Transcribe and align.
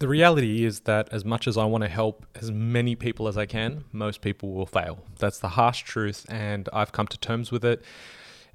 The 0.00 0.06
reality 0.06 0.64
is 0.64 0.80
that 0.80 1.08
as 1.10 1.24
much 1.24 1.48
as 1.48 1.56
I 1.56 1.64
want 1.64 1.82
to 1.82 1.88
help 1.88 2.24
as 2.36 2.52
many 2.52 2.94
people 2.94 3.26
as 3.26 3.36
I 3.36 3.46
can, 3.46 3.84
most 3.90 4.20
people 4.20 4.52
will 4.52 4.66
fail. 4.66 5.04
That's 5.18 5.40
the 5.40 5.48
harsh 5.48 5.82
truth, 5.82 6.24
and 6.28 6.68
I've 6.72 6.92
come 6.92 7.08
to 7.08 7.18
terms 7.18 7.50
with 7.50 7.64
it. 7.64 7.82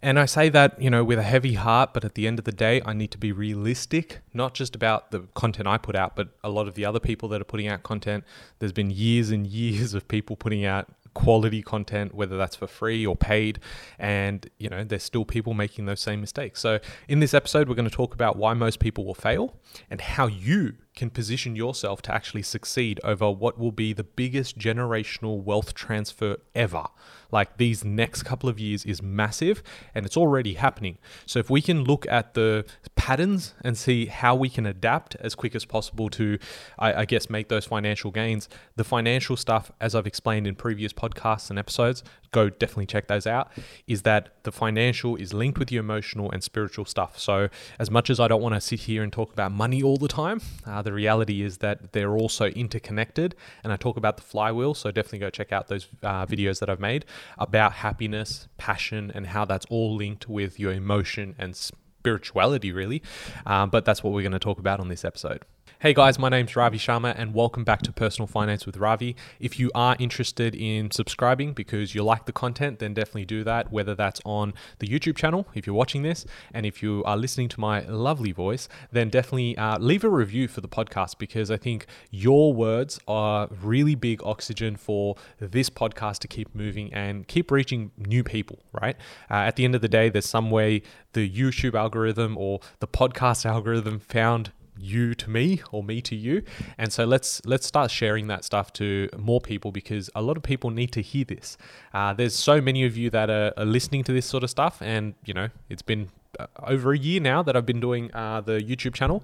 And 0.01 0.19
I 0.19 0.25
say 0.25 0.47
that, 0.49 0.81
you 0.81 0.89
know, 0.89 1.03
with 1.03 1.19
a 1.19 1.23
heavy 1.23 1.53
heart, 1.53 1.93
but 1.93 2.05
at 2.05 2.15
the 2.15 2.27
end 2.27 2.39
of 2.39 2.45
the 2.45 2.51
day, 2.53 2.81
I 2.85 2.93
need 2.93 3.11
to 3.11 3.17
be 3.17 3.31
realistic, 3.33 4.19
not 4.33 4.53
just 4.53 4.73
about 4.73 5.11
the 5.11 5.27
content 5.33 5.67
I 5.67 5.77
put 5.77 5.95
out, 5.95 6.15
but 6.15 6.29
a 6.43 6.49
lot 6.49 6.67
of 6.67 6.75
the 6.75 6.85
other 6.85 6.99
people 6.99 7.27
that 7.29 7.41
are 7.41 7.45
putting 7.45 7.67
out 7.67 7.83
content. 7.83 8.23
There's 8.59 8.73
been 8.73 8.89
years 8.89 9.29
and 9.29 9.45
years 9.47 9.93
of 9.93 10.07
people 10.07 10.37
putting 10.37 10.65
out 10.65 10.87
quality 11.13 11.61
content, 11.61 12.13
whether 12.13 12.37
that's 12.37 12.55
for 12.55 12.67
free 12.67 13.05
or 13.05 13.15
paid. 13.15 13.59
And, 13.99 14.49
you 14.57 14.69
know, 14.69 14.83
there's 14.83 15.03
still 15.03 15.25
people 15.25 15.53
making 15.53 15.85
those 15.85 16.01
same 16.01 16.21
mistakes. 16.21 16.59
So, 16.59 16.79
in 17.07 17.19
this 17.19 17.33
episode, 17.33 17.69
we're 17.69 17.75
going 17.75 17.89
to 17.89 17.95
talk 17.95 18.13
about 18.13 18.37
why 18.37 18.53
most 18.53 18.79
people 18.79 19.05
will 19.05 19.13
fail 19.13 19.55
and 19.89 20.01
how 20.01 20.27
you 20.27 20.75
can 20.95 21.09
position 21.09 21.55
yourself 21.55 22.01
to 22.03 22.13
actually 22.13 22.43
succeed 22.43 22.99
over 23.03 23.31
what 23.31 23.57
will 23.57 23.71
be 23.71 23.93
the 23.93 24.03
biggest 24.03 24.57
generational 24.57 25.41
wealth 25.43 25.73
transfer 25.73 26.37
ever. 26.53 26.87
Like 27.33 27.57
these 27.57 27.83
next 27.83 28.23
couple 28.23 28.47
of 28.47 28.59
years 28.59 28.85
is 28.85 29.01
massive 29.01 29.63
and 29.95 30.05
it's 30.05 30.15
already 30.15 30.53
happening. 30.53 30.99
So 31.25 31.39
if 31.39 31.49
we 31.49 31.63
can 31.63 31.83
look 31.83 32.05
at 32.07 32.35
the 32.35 32.63
patterns 32.95 33.55
and 33.63 33.75
see 33.75 34.05
how 34.05 34.35
we 34.35 34.49
can 34.49 34.67
adapt 34.67 35.15
as 35.15 35.33
quick 35.33 35.55
as 35.55 35.65
possible 35.65 36.09
to, 36.11 36.37
I, 36.77 36.93
I 36.93 37.05
guess, 37.05 37.31
make 37.31 37.49
those 37.49 37.65
financial 37.65 38.11
gains, 38.11 38.47
the 38.75 38.83
financial 38.83 39.35
stuff, 39.35 39.71
as 39.81 39.95
I've 39.95 40.05
explained 40.05 40.45
in 40.45 40.53
previous 40.53 40.93
podcasts 40.93 41.49
and 41.49 41.57
episodes, 41.57 42.03
go 42.33 42.49
definitely 42.49 42.87
check 42.87 43.07
those 43.07 43.25
out, 43.25 43.51
is 43.87 44.01
that 44.01 44.43
the 44.43 44.51
financial 44.51 45.15
is 45.15 45.33
linked 45.33 45.57
with 45.57 45.71
your 45.71 45.81
emotional 45.81 46.29
and 46.31 46.43
spiritual 46.43 46.83
stuff. 46.83 47.17
So, 47.17 47.47
as 47.79 47.89
much 47.89 48.09
as 48.09 48.19
I 48.19 48.27
don't 48.27 48.41
want 48.41 48.55
to 48.55 48.61
sit 48.61 48.81
here 48.81 49.03
and 49.03 49.13
talk 49.13 49.31
about 49.31 49.51
money 49.51 49.81
all 49.81 49.97
the 49.97 50.07
time, 50.07 50.41
uh, 50.65 50.81
the 50.81 50.91
reality 50.91 51.41
is 51.41 51.59
that 51.59 51.93
they're 51.93 52.15
also 52.17 52.47
interconnected. 52.47 53.35
And 53.63 53.71
I 53.71 53.77
talk 53.77 53.95
about 53.95 54.17
the 54.17 54.23
flywheel. 54.23 54.73
So, 54.73 54.91
definitely 54.91 55.19
go 55.19 55.29
check 55.29 55.51
out 55.53 55.67
those 55.67 55.87
uh, 56.01 56.25
videos 56.25 56.59
that 56.59 56.69
I've 56.69 56.81
made 56.81 57.05
about 57.37 57.73
happiness, 57.73 58.47
passion, 58.57 59.11
and 59.13 59.27
how 59.27 59.45
that's 59.45 59.65
all 59.69 59.95
linked 59.95 60.27
with 60.27 60.59
your 60.59 60.73
emotion 60.73 61.35
and 61.37 61.55
spirituality, 61.55 62.71
really. 62.71 63.01
Um, 63.45 63.69
but 63.69 63.85
that's 63.85 64.03
what 64.03 64.13
we're 64.13 64.21
going 64.21 64.33
to 64.33 64.39
talk 64.39 64.59
about 64.59 64.79
on 64.79 64.89
this 64.89 65.05
episode. 65.05 65.43
Hey 65.83 65.93
guys, 65.93 66.17
my 66.17 66.29
name's 66.29 66.55
Ravi 66.55 66.77
Sharma 66.77 67.13
and 67.17 67.33
welcome 67.33 67.65
back 67.65 67.81
to 67.81 67.91
Personal 67.91 68.25
Finance 68.25 68.65
with 68.65 68.77
Ravi. 68.77 69.17
If 69.41 69.59
you 69.59 69.69
are 69.75 69.97
interested 69.99 70.55
in 70.55 70.91
subscribing 70.91 71.51
because 71.51 71.93
you 71.93 72.05
like 72.05 72.25
the 72.25 72.31
content, 72.31 72.79
then 72.79 72.93
definitely 72.93 73.25
do 73.25 73.43
that, 73.43 73.69
whether 73.69 73.93
that's 73.93 74.21
on 74.23 74.53
the 74.79 74.87
YouTube 74.87 75.17
channel, 75.17 75.45
if 75.53 75.67
you're 75.67 75.75
watching 75.75 76.03
this, 76.03 76.25
and 76.53 76.65
if 76.65 76.81
you 76.81 77.03
are 77.05 77.17
listening 77.17 77.49
to 77.49 77.59
my 77.59 77.81
lovely 77.81 78.31
voice, 78.31 78.69
then 78.93 79.09
definitely 79.09 79.57
uh, 79.57 79.77
leave 79.77 80.05
a 80.05 80.09
review 80.09 80.47
for 80.47 80.61
the 80.61 80.69
podcast 80.69 81.17
because 81.17 81.51
I 81.51 81.57
think 81.57 81.85
your 82.11 82.53
words 82.53 82.97
are 83.05 83.49
really 83.61 83.95
big 83.95 84.23
oxygen 84.23 84.77
for 84.77 85.17
this 85.41 85.69
podcast 85.69 86.19
to 86.19 86.29
keep 86.29 86.55
moving 86.55 86.93
and 86.93 87.27
keep 87.27 87.51
reaching 87.51 87.91
new 87.97 88.23
people, 88.23 88.59
right? 88.71 88.95
Uh, 89.29 89.33
at 89.33 89.57
the 89.57 89.65
end 89.65 89.75
of 89.75 89.81
the 89.81 89.89
day, 89.89 90.07
there's 90.07 90.29
some 90.29 90.49
way 90.49 90.81
the 91.11 91.29
YouTube 91.29 91.73
algorithm 91.73 92.37
or 92.37 92.61
the 92.79 92.87
podcast 92.87 93.45
algorithm 93.53 93.99
found 93.99 94.53
you 94.77 95.13
to 95.15 95.29
me 95.29 95.61
or 95.71 95.83
me 95.83 96.01
to 96.01 96.15
you. 96.15 96.43
And 96.77 96.91
so 96.91 97.05
let's 97.05 97.41
let's 97.45 97.65
start 97.65 97.91
sharing 97.91 98.27
that 98.27 98.43
stuff 98.43 98.73
to 98.73 99.09
more 99.17 99.41
people 99.41 99.71
because 99.71 100.09
a 100.15 100.21
lot 100.21 100.37
of 100.37 100.43
people 100.43 100.69
need 100.69 100.91
to 100.93 101.01
hear 101.01 101.25
this. 101.25 101.57
Uh, 101.93 102.13
there's 102.13 102.35
so 102.35 102.61
many 102.61 102.85
of 102.85 102.97
you 102.97 103.09
that 103.09 103.29
are, 103.29 103.53
are, 103.57 103.65
listening 103.65 104.03
to 104.03 104.11
this 104.11 104.25
sort 104.25 104.43
of 104.43 104.49
stuff 104.49 104.81
and 104.81 105.15
you 105.25 105.33
know 105.33 105.49
it's 105.69 105.81
been 105.81 106.09
uh, 106.39 106.45
over 106.61 106.91
a 106.91 106.97
year 106.97 107.19
now 107.19 107.41
that 107.41 107.55
i've 107.55 107.65
been 107.65 107.79
doing 107.79 108.13
uh, 108.13 108.41
the 108.41 108.59
youtube 108.59 108.93
channel. 108.93 109.23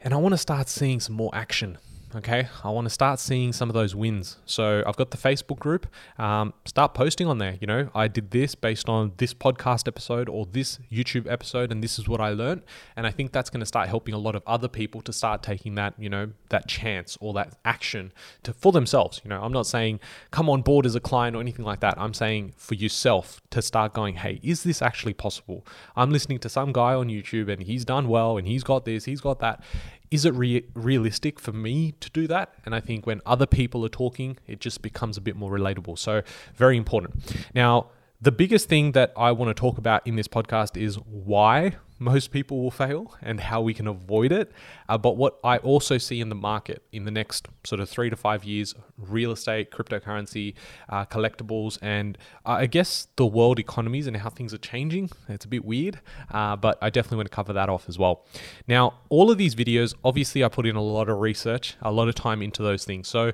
And 0.00 0.14
i 0.14 0.16
want 0.16 0.32
to 0.32 0.38
start 0.38 0.68
seeing 0.68 1.00
some 1.00 1.16
more 1.16 1.30
action 1.34 1.76
Okay, 2.16 2.48
I 2.64 2.70
want 2.70 2.86
to 2.86 2.90
start 2.90 3.20
seeing 3.20 3.52
some 3.52 3.68
of 3.68 3.74
those 3.74 3.94
wins. 3.94 4.38
So 4.46 4.82
I've 4.86 4.96
got 4.96 5.10
the 5.10 5.18
Facebook 5.18 5.58
group. 5.58 5.86
Um, 6.18 6.54
start 6.64 6.94
posting 6.94 7.26
on 7.26 7.36
there. 7.36 7.58
You 7.60 7.66
know, 7.66 7.90
I 7.94 8.08
did 8.08 8.30
this 8.30 8.54
based 8.54 8.88
on 8.88 9.12
this 9.18 9.34
podcast 9.34 9.86
episode 9.86 10.26
or 10.26 10.46
this 10.46 10.78
YouTube 10.90 11.30
episode, 11.30 11.70
and 11.70 11.84
this 11.84 11.98
is 11.98 12.08
what 12.08 12.18
I 12.18 12.30
learned. 12.30 12.62
And 12.96 13.06
I 13.06 13.10
think 13.10 13.32
that's 13.32 13.50
going 13.50 13.60
to 13.60 13.66
start 13.66 13.90
helping 13.90 14.14
a 14.14 14.18
lot 14.18 14.34
of 14.34 14.42
other 14.46 14.68
people 14.68 15.02
to 15.02 15.12
start 15.12 15.42
taking 15.42 15.74
that, 15.74 15.92
you 15.98 16.08
know, 16.08 16.30
that 16.48 16.66
chance 16.66 17.18
or 17.20 17.34
that 17.34 17.58
action 17.66 18.14
to 18.44 18.54
for 18.54 18.72
themselves. 18.72 19.20
You 19.22 19.28
know, 19.28 19.42
I'm 19.42 19.52
not 19.52 19.66
saying 19.66 20.00
come 20.30 20.48
on 20.48 20.62
board 20.62 20.86
as 20.86 20.94
a 20.94 21.00
client 21.00 21.36
or 21.36 21.40
anything 21.40 21.66
like 21.66 21.80
that. 21.80 21.98
I'm 21.98 22.14
saying 22.14 22.54
for 22.56 22.74
yourself 22.74 23.42
to 23.50 23.60
start 23.60 23.92
going, 23.92 24.14
hey, 24.14 24.40
is 24.42 24.62
this 24.62 24.80
actually 24.80 25.12
possible? 25.12 25.66
I'm 25.94 26.10
listening 26.10 26.38
to 26.38 26.48
some 26.48 26.72
guy 26.72 26.94
on 26.94 27.08
YouTube 27.08 27.52
and 27.52 27.62
he's 27.62 27.84
done 27.84 28.08
well 28.08 28.38
and 28.38 28.48
he's 28.48 28.64
got 28.64 28.86
this, 28.86 29.04
he's 29.04 29.20
got 29.20 29.40
that 29.40 29.62
is 30.10 30.24
it 30.24 30.34
re- 30.34 30.64
realistic 30.74 31.38
for 31.38 31.52
me 31.52 31.92
to 32.00 32.10
do 32.10 32.26
that? 32.26 32.54
And 32.64 32.74
I 32.74 32.80
think 32.80 33.06
when 33.06 33.20
other 33.26 33.46
people 33.46 33.84
are 33.84 33.90
talking, 33.90 34.38
it 34.46 34.60
just 34.60 34.82
becomes 34.82 35.16
a 35.16 35.20
bit 35.20 35.36
more 35.36 35.50
relatable. 35.50 35.98
So, 35.98 36.22
very 36.54 36.76
important. 36.76 37.14
Now, 37.54 37.90
the 38.20 38.32
biggest 38.32 38.68
thing 38.68 38.92
that 38.92 39.12
I 39.16 39.32
want 39.32 39.54
to 39.54 39.54
talk 39.54 39.78
about 39.78 40.06
in 40.06 40.16
this 40.16 40.28
podcast 40.28 40.76
is 40.76 40.96
why 40.96 41.76
most 41.98 42.30
people 42.30 42.62
will 42.62 42.70
fail 42.70 43.14
and 43.22 43.40
how 43.40 43.60
we 43.60 43.74
can 43.74 43.86
avoid 43.86 44.32
it. 44.32 44.52
Uh, 44.88 44.98
but 44.98 45.16
what 45.16 45.38
I 45.42 45.58
also 45.58 45.98
see 45.98 46.20
in 46.20 46.28
the 46.28 46.34
market 46.34 46.82
in 46.92 47.04
the 47.04 47.10
next 47.10 47.48
sort 47.64 47.80
of 47.80 47.88
three 47.88 48.10
to 48.10 48.16
five 48.16 48.44
years 48.44 48.74
real 48.96 49.32
estate, 49.32 49.70
cryptocurrency, 49.70 50.54
uh, 50.88 51.04
collectibles, 51.06 51.78
and 51.82 52.18
uh, 52.46 52.50
I 52.50 52.66
guess 52.66 53.08
the 53.16 53.26
world 53.26 53.58
economies 53.58 54.06
and 54.06 54.16
how 54.16 54.30
things 54.30 54.52
are 54.54 54.58
changing. 54.58 55.10
It's 55.28 55.44
a 55.44 55.48
bit 55.48 55.64
weird, 55.64 56.00
uh, 56.30 56.56
but 56.56 56.78
I 56.80 56.90
definitely 56.90 57.18
want 57.18 57.30
to 57.30 57.34
cover 57.34 57.52
that 57.52 57.68
off 57.68 57.88
as 57.88 57.98
well. 57.98 58.24
Now, 58.66 58.94
all 59.08 59.30
of 59.30 59.38
these 59.38 59.54
videos, 59.54 59.94
obviously, 60.04 60.42
I 60.44 60.48
put 60.48 60.66
in 60.66 60.76
a 60.76 60.82
lot 60.82 61.08
of 61.08 61.18
research, 61.18 61.76
a 61.82 61.92
lot 61.92 62.08
of 62.08 62.14
time 62.14 62.42
into 62.42 62.62
those 62.62 62.84
things. 62.84 63.08
So, 63.08 63.32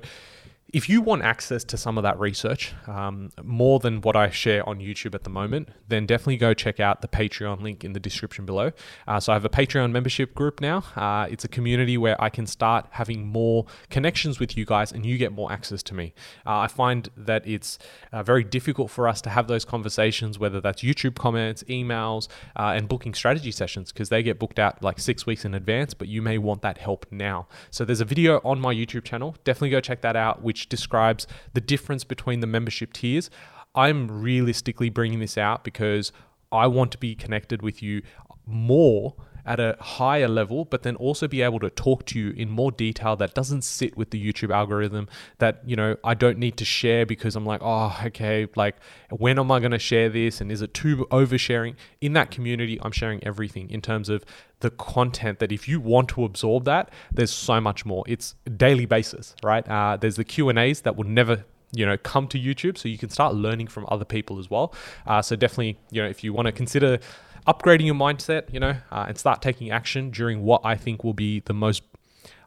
if 0.75 0.89
you 0.89 0.99
want 0.99 1.21
access 1.21 1.63
to 1.63 1.77
some 1.77 1.97
of 1.97 2.03
that 2.03 2.19
research, 2.19 2.73
um, 2.87 3.31
more 3.41 3.79
than 3.79 4.01
what 4.01 4.17
I 4.17 4.29
share 4.29 4.67
on 4.67 4.79
YouTube 4.79 5.15
at 5.15 5.23
the 5.23 5.29
moment, 5.29 5.69
then 5.87 6.05
definitely 6.05 6.35
go 6.35 6.53
check 6.53 6.81
out 6.81 7.01
the 7.01 7.07
Patreon 7.07 7.61
link 7.61 7.85
in 7.85 7.93
the 7.93 7.99
description 7.99 8.45
below. 8.45 8.73
Uh, 9.07 9.21
so 9.21 9.31
I 9.31 9.37
have 9.37 9.45
a 9.45 9.49
Patreon 9.49 9.93
membership 9.93 10.35
group 10.35 10.59
now. 10.59 10.83
Uh, 10.97 11.27
it's 11.31 11.45
a 11.45 11.47
community 11.47 11.97
where 11.97 12.21
I 12.21 12.29
can 12.29 12.45
start 12.45 12.87
having 12.89 13.25
more 13.25 13.65
connections 13.89 14.37
with 14.37 14.57
you 14.57 14.65
guys 14.65 14.91
and 14.91 15.05
you 15.05 15.17
get 15.17 15.31
more 15.31 15.49
access 15.49 15.81
to 15.83 15.93
me. 15.93 16.13
Uh, 16.45 16.57
I 16.57 16.67
find 16.67 17.07
that 17.15 17.47
it's 17.47 17.79
uh, 18.11 18.21
very 18.21 18.43
difficult 18.43 18.91
for 18.91 19.07
us 19.07 19.21
to 19.21 19.29
have 19.29 19.47
those 19.47 19.63
conversations, 19.63 20.37
whether 20.37 20.59
that's 20.59 20.83
YouTube 20.83 21.15
comments, 21.15 21.63
emails, 21.69 22.27
uh, 22.57 22.73
and 22.75 22.89
booking 22.89 23.13
strategy 23.13 23.51
sessions, 23.51 23.93
because 23.93 24.09
they 24.09 24.21
get 24.21 24.39
booked 24.39 24.59
out 24.59 24.83
like 24.83 24.99
six 24.99 25.25
weeks 25.25 25.45
in 25.45 25.53
advance, 25.53 25.93
but 25.93 26.09
you 26.09 26.21
may 26.21 26.37
want 26.37 26.61
that 26.63 26.79
help 26.79 27.05
now. 27.11 27.47
So 27.71 27.85
there's 27.85 28.01
a 28.01 28.05
video 28.05 28.41
on 28.43 28.59
my 28.59 28.75
YouTube 28.75 29.05
channel. 29.05 29.37
Definitely 29.45 29.69
go 29.69 29.79
check 29.79 30.01
that 30.01 30.17
out, 30.17 30.43
which 30.43 30.64
describes 30.69 31.27
the 31.53 31.61
difference 31.61 32.03
between 32.03 32.39
the 32.39 32.47
membership 32.47 32.93
tiers. 32.93 33.29
I'm 33.73 34.09
realistically 34.09 34.89
bringing 34.89 35.19
this 35.19 35.37
out 35.37 35.63
because 35.63 36.11
I 36.51 36.67
want 36.67 36.91
to 36.93 36.97
be 36.97 37.15
connected 37.15 37.61
with 37.61 37.83
you 37.83 38.01
more 38.45 39.15
at 39.45 39.59
a 39.59 39.77
higher 39.79 40.27
level, 40.27 40.65
but 40.65 40.83
then 40.83 40.95
also 40.95 41.27
be 41.27 41.41
able 41.41 41.59
to 41.59 41.69
talk 41.69 42.05
to 42.05 42.19
you 42.19 42.31
in 42.31 42.49
more 42.49 42.71
detail 42.71 43.15
that 43.17 43.33
doesn't 43.33 43.63
sit 43.63 43.95
with 43.95 44.09
the 44.09 44.33
YouTube 44.33 44.53
algorithm 44.53 45.07
that, 45.37 45.61
you 45.65 45.75
know, 45.75 45.95
I 46.03 46.13
don't 46.13 46.37
need 46.37 46.57
to 46.57 46.65
share 46.65 47.05
because 47.05 47.35
I'm 47.35 47.45
like, 47.45 47.61
oh, 47.63 47.97
okay, 48.05 48.47
like 48.55 48.75
when 49.09 49.39
am 49.39 49.51
I 49.51 49.59
going 49.59 49.71
to 49.71 49.79
share 49.79 50.09
this? 50.09 50.41
And 50.41 50.51
is 50.51 50.61
it 50.61 50.73
too 50.73 51.07
oversharing? 51.11 51.75
In 52.01 52.13
that 52.13 52.31
community, 52.31 52.79
I'm 52.81 52.91
sharing 52.91 53.23
everything 53.23 53.69
in 53.69 53.81
terms 53.81 54.09
of 54.09 54.23
the 54.61 54.71
content 54.71 55.39
that 55.39 55.51
if 55.51 55.67
you 55.67 55.79
want 55.79 56.09
to 56.09 56.23
absorb 56.23 56.65
that, 56.65 56.89
there's 57.11 57.31
so 57.31 57.61
much 57.61 57.85
more. 57.85 58.03
It's 58.07 58.35
daily 58.57 58.85
basis, 58.85 59.35
right? 59.43 59.67
Uh, 59.67 59.97
there's 59.97 60.15
the 60.15 60.23
Q 60.23 60.49
and 60.49 60.57
A's 60.57 60.81
that 60.81 60.95
will 60.95 61.05
never 61.05 61.45
you 61.71 61.85
know 61.85 61.97
come 61.97 62.27
to 62.27 62.39
youtube 62.39 62.77
so 62.77 62.87
you 62.87 62.97
can 62.97 63.09
start 63.09 63.33
learning 63.33 63.67
from 63.67 63.85
other 63.89 64.05
people 64.05 64.39
as 64.39 64.49
well 64.49 64.73
uh, 65.07 65.21
so 65.21 65.35
definitely 65.35 65.77
you 65.91 66.01
know 66.01 66.07
if 66.07 66.23
you 66.23 66.31
want 66.31 66.45
to 66.45 66.51
consider 66.51 66.99
upgrading 67.47 67.85
your 67.85 67.95
mindset 67.95 68.51
you 68.53 68.59
know 68.59 68.75
uh, 68.91 69.05
and 69.07 69.17
start 69.17 69.41
taking 69.41 69.71
action 69.71 70.09
during 70.09 70.43
what 70.43 70.61
i 70.63 70.75
think 70.75 71.03
will 71.03 71.13
be 71.13 71.39
the 71.41 71.53
most 71.53 71.83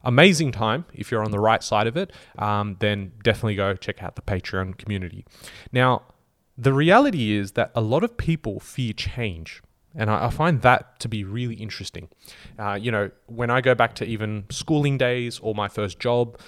amazing 0.04 0.52
time 0.52 0.84
if 0.94 1.10
you're 1.10 1.24
on 1.24 1.30
the 1.30 1.40
right 1.40 1.62
side 1.62 1.86
of 1.86 1.96
it 1.96 2.12
um, 2.38 2.76
then 2.80 3.12
definitely 3.22 3.54
go 3.54 3.74
check 3.74 4.02
out 4.02 4.16
the 4.16 4.22
patreon 4.22 4.76
community 4.76 5.24
now 5.72 6.02
the 6.56 6.72
reality 6.72 7.32
is 7.32 7.52
that 7.52 7.70
a 7.74 7.80
lot 7.80 8.02
of 8.02 8.16
people 8.16 8.58
fear 8.58 8.92
change 8.92 9.62
and 9.94 10.10
I, 10.10 10.30
find 10.30 10.62
that 10.62 11.00
to 11.00 11.08
be 11.08 11.24
really 11.24 11.56
interesting. 11.56 12.08
Uh, 12.58 12.74
you 12.74 12.92
know, 12.92 13.10
when 13.26 13.50
I 13.50 13.60
go 13.60 13.74
back 13.74 13.94
to 13.96 14.04
even 14.04 14.44
schooling 14.50 14.96
days 14.96 15.40
or 15.40 15.54
my 15.54 15.66
first 15.66 15.98
job, 15.98 16.38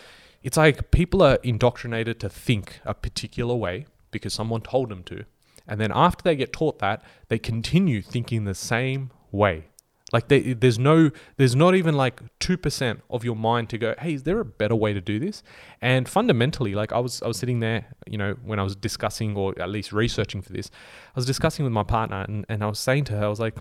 it's 0.43 0.56
like 0.56 0.91
people 0.91 1.23
are 1.23 1.38
indoctrinated 1.43 2.20
to 2.20 2.29
think 2.29 2.81
a 2.85 2.94
particular 2.94 3.55
way 3.55 3.87
because 4.11 4.35
someone 4.35 4.61
told 4.61 4.88
them 4.88 5.02
to. 5.05 5.25
And 5.67 5.81
then 5.81 5.93
after 5.95 6.23
they 6.23 6.37
get 6.37 6.53
taught 6.53 6.79
that, 6.81 7.03
they 7.29 7.39
continue 7.39 8.03
thinking 8.03 8.45
the 8.45 8.55
same 8.55 9.11
way. 9.31 9.67
Like 10.12 10.27
they, 10.27 10.55
there's 10.55 10.79
no, 10.79 11.11
there's 11.37 11.55
not 11.55 11.77
even 11.77 11.95
like 11.95 12.21
two 12.41 12.57
percent 12.57 13.01
of 13.11 13.25
your 13.25 13.37
mind 13.37 13.69
to 13.71 13.79
go, 13.79 13.95
hey, 13.99 14.15
is 14.15 14.25
there 14.25 14.41
a 14.41 14.45
better 14.45 14.75
way 14.75 14.93
to 14.93 15.01
do 15.01 15.21
this? 15.21 15.43
And 15.81 16.09
fundamentally, 16.09 16.75
like 16.75 16.93
I 16.93 16.99
was, 16.99 17.23
I 17.23 17.29
was 17.29 17.37
sitting 17.37 17.61
there, 17.61 17.87
you 18.09 18.19
know, 18.19 18.35
when 18.45 18.59
I 18.59 18.65
was 18.65 18.75
discussing 18.75 19.37
or 19.37 19.57
at 19.61 19.71
least 19.71 19.93
researching 19.93 20.43
for 20.43 20.53
this, 20.53 20.71
I 21.09 21.12
was 21.15 21.27
discussing 21.27 21.65
with 21.65 21.73
my 21.73 21.85
partner, 21.85 22.25
and, 22.27 22.45
and 22.49 22.65
I 22.65 22.67
was 22.67 22.81
saying 22.81 23.05
to 23.05 23.12
her, 23.19 23.25
I 23.25 23.29
was 23.29 23.39
like, 23.39 23.55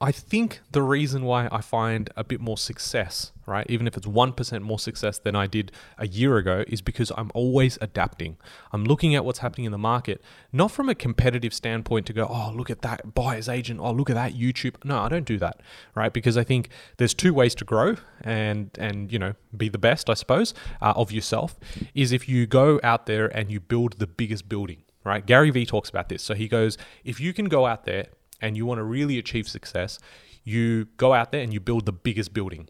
I 0.00 0.12
think 0.12 0.60
the 0.70 0.82
reason 0.82 1.24
why 1.24 1.48
I 1.52 1.60
find 1.60 2.10
a 2.16 2.24
bit 2.24 2.40
more 2.40 2.56
success, 2.56 3.32
right, 3.46 3.66
even 3.68 3.86
if 3.86 3.96
it's 3.96 4.06
1% 4.06 4.62
more 4.62 4.78
success 4.78 5.18
than 5.18 5.36
I 5.36 5.46
did 5.46 5.72
a 5.98 6.06
year 6.06 6.36
ago, 6.36 6.64
is 6.66 6.82
because 6.82 7.12
I'm 7.16 7.30
always 7.34 7.78
adapting. 7.80 8.36
I'm 8.72 8.84
looking 8.84 9.14
at 9.14 9.24
what's 9.24 9.38
happening 9.38 9.66
in 9.66 9.72
the 9.72 9.78
market, 9.78 10.22
not 10.52 10.70
from 10.70 10.88
a 10.88 10.94
competitive 10.94 11.54
standpoint 11.54 12.06
to 12.06 12.12
go, 12.12 12.26
oh, 12.28 12.52
look 12.54 12.70
at 12.70 12.82
that 12.82 13.14
buyer's 13.14 13.48
agent, 13.48 13.80
oh, 13.80 13.92
look 13.92 14.10
at 14.10 14.14
that 14.14 14.34
YouTube. 14.34 14.82
No, 14.84 15.00
I 15.00 15.08
don't 15.08 15.26
do 15.26 15.38
that, 15.38 15.60
right? 15.94 16.12
Because 16.12 16.36
I 16.36 16.44
think 16.44 16.70
there's 16.96 17.14
two 17.14 17.32
ways 17.32 17.54
to 17.56 17.64
grow 17.64 17.96
and, 18.22 18.70
and 18.78 19.12
you 19.12 19.18
know, 19.18 19.34
be 19.56 19.68
the 19.68 19.78
best, 19.78 20.10
I 20.10 20.14
suppose, 20.14 20.54
uh, 20.82 20.94
of 20.96 21.12
yourself, 21.12 21.58
is 21.94 22.12
if 22.12 22.28
you 22.28 22.46
go 22.46 22.80
out 22.82 23.06
there 23.06 23.26
and 23.36 23.50
you 23.50 23.60
build 23.60 23.98
the 23.98 24.06
biggest 24.06 24.48
building, 24.48 24.82
right? 25.04 25.24
Gary 25.24 25.50
Vee 25.50 25.66
talks 25.66 25.88
about 25.88 26.08
this. 26.08 26.22
So 26.22 26.34
he 26.34 26.48
goes, 26.48 26.78
if 27.04 27.20
you 27.20 27.32
can 27.32 27.46
go 27.46 27.66
out 27.66 27.84
there 27.84 28.06
and 28.44 28.56
you 28.56 28.66
want 28.66 28.78
to 28.78 28.84
really 28.84 29.18
achieve 29.18 29.48
success, 29.48 29.98
you 30.44 30.84
go 30.98 31.14
out 31.14 31.32
there 31.32 31.40
and 31.40 31.52
you 31.52 31.60
build 31.60 31.86
the 31.86 31.92
biggest 31.92 32.34
building. 32.34 32.68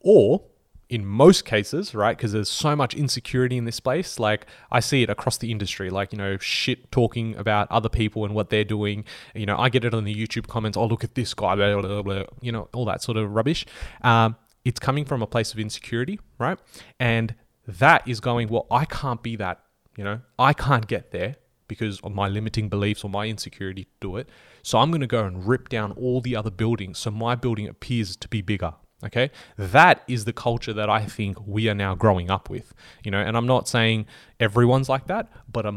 Or 0.00 0.44
in 0.88 1.04
most 1.04 1.44
cases, 1.44 1.94
right? 1.94 2.16
Because 2.16 2.32
there's 2.32 2.50
so 2.50 2.76
much 2.76 2.94
insecurity 2.94 3.56
in 3.56 3.64
this 3.64 3.76
space. 3.76 4.20
Like 4.20 4.46
I 4.70 4.80
see 4.80 5.02
it 5.02 5.10
across 5.10 5.38
the 5.38 5.50
industry, 5.50 5.88
like, 5.88 6.12
you 6.12 6.18
know, 6.18 6.36
shit 6.36 6.92
talking 6.92 7.34
about 7.36 7.66
other 7.72 7.88
people 7.88 8.24
and 8.24 8.34
what 8.34 8.50
they're 8.50 8.62
doing. 8.62 9.04
You 9.34 9.46
know, 9.46 9.56
I 9.56 9.70
get 9.70 9.84
it 9.84 9.94
on 9.94 10.04
the 10.04 10.14
YouTube 10.14 10.46
comments. 10.48 10.76
Oh, 10.76 10.86
look 10.86 11.02
at 11.02 11.14
this 11.14 11.32
guy, 11.32 11.56
blah, 11.56 11.80
blah, 11.80 12.02
blah, 12.02 12.22
you 12.42 12.52
know, 12.52 12.68
all 12.74 12.84
that 12.84 13.02
sort 13.02 13.16
of 13.16 13.32
rubbish. 13.32 13.66
Um, 14.02 14.36
it's 14.64 14.78
coming 14.78 15.06
from 15.06 15.22
a 15.22 15.26
place 15.26 15.52
of 15.52 15.58
insecurity, 15.58 16.20
right? 16.38 16.58
And 17.00 17.34
that 17.66 18.06
is 18.06 18.20
going, 18.20 18.48
well, 18.48 18.66
I 18.70 18.84
can't 18.84 19.22
be 19.22 19.34
that, 19.36 19.62
you 19.96 20.04
know, 20.04 20.20
I 20.38 20.52
can't 20.52 20.86
get 20.86 21.10
there 21.10 21.36
because 21.68 22.00
of 22.00 22.14
my 22.14 22.28
limiting 22.28 22.68
beliefs 22.68 23.04
or 23.04 23.10
my 23.10 23.26
insecurity 23.26 23.84
to 23.84 23.90
do 24.00 24.16
it. 24.16 24.28
So 24.62 24.78
I'm 24.78 24.90
going 24.90 25.00
to 25.00 25.06
go 25.06 25.24
and 25.24 25.46
rip 25.46 25.68
down 25.68 25.92
all 25.92 26.20
the 26.20 26.36
other 26.36 26.50
buildings 26.50 26.98
so 26.98 27.10
my 27.10 27.34
building 27.34 27.68
appears 27.68 28.16
to 28.16 28.28
be 28.28 28.42
bigger. 28.42 28.74
Okay, 29.04 29.30
that 29.58 30.02
is 30.08 30.24
the 30.24 30.32
culture 30.32 30.72
that 30.72 30.88
I 30.88 31.04
think 31.04 31.46
we 31.46 31.68
are 31.68 31.74
now 31.74 31.94
growing 31.94 32.30
up 32.30 32.48
with. 32.48 32.72
You 33.04 33.10
know, 33.10 33.18
and 33.18 33.36
I'm 33.36 33.46
not 33.46 33.68
saying 33.68 34.06
everyone's 34.40 34.88
like 34.88 35.06
that, 35.08 35.30
but 35.52 35.66
a 35.66 35.70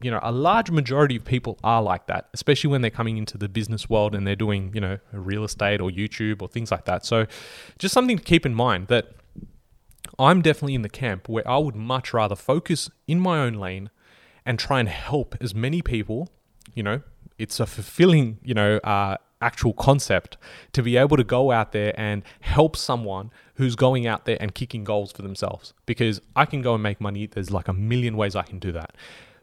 you 0.00 0.12
know 0.12 0.20
a 0.22 0.30
large 0.30 0.70
majority 0.70 1.16
of 1.16 1.24
people 1.24 1.58
are 1.64 1.82
like 1.82 2.06
that, 2.06 2.28
especially 2.34 2.70
when 2.70 2.80
they're 2.80 2.90
coming 2.90 3.18
into 3.18 3.36
the 3.36 3.48
business 3.48 3.90
world 3.90 4.14
and 4.14 4.24
they're 4.24 4.36
doing 4.36 4.70
you 4.74 4.80
know 4.80 4.98
real 5.12 5.42
estate 5.42 5.80
or 5.80 5.90
YouTube 5.90 6.40
or 6.40 6.46
things 6.46 6.70
like 6.70 6.84
that. 6.84 7.04
So, 7.04 7.26
just 7.80 7.92
something 7.92 8.16
to 8.16 8.22
keep 8.22 8.46
in 8.46 8.54
mind 8.54 8.86
that 8.86 9.16
I'm 10.16 10.40
definitely 10.40 10.76
in 10.76 10.82
the 10.82 10.88
camp 10.88 11.28
where 11.28 11.48
I 11.48 11.58
would 11.58 11.74
much 11.74 12.14
rather 12.14 12.36
focus 12.36 12.88
in 13.08 13.18
my 13.18 13.40
own 13.40 13.54
lane 13.54 13.90
and 14.44 14.58
try 14.58 14.80
and 14.80 14.88
help 14.88 15.36
as 15.40 15.54
many 15.54 15.82
people, 15.82 16.28
you 16.74 16.82
know, 16.82 17.02
it's 17.38 17.60
a 17.60 17.66
fulfilling, 17.66 18.38
you 18.42 18.54
know, 18.54 18.76
uh, 18.78 19.16
actual 19.40 19.72
concept 19.72 20.36
to 20.72 20.82
be 20.82 20.96
able 20.96 21.16
to 21.16 21.24
go 21.24 21.50
out 21.50 21.72
there 21.72 21.92
and 22.00 22.22
help 22.40 22.76
someone 22.76 23.30
who's 23.54 23.74
going 23.74 24.06
out 24.06 24.24
there 24.24 24.38
and 24.40 24.54
kicking 24.54 24.84
goals 24.84 25.12
for 25.12 25.22
themselves. 25.22 25.74
Because 25.84 26.20
I 26.36 26.46
can 26.46 26.62
go 26.62 26.74
and 26.74 26.82
make 26.82 27.00
money. 27.00 27.26
There's 27.26 27.50
like 27.50 27.68
a 27.68 27.72
million 27.72 28.16
ways 28.16 28.36
I 28.36 28.42
can 28.42 28.58
do 28.58 28.72
that. 28.72 28.94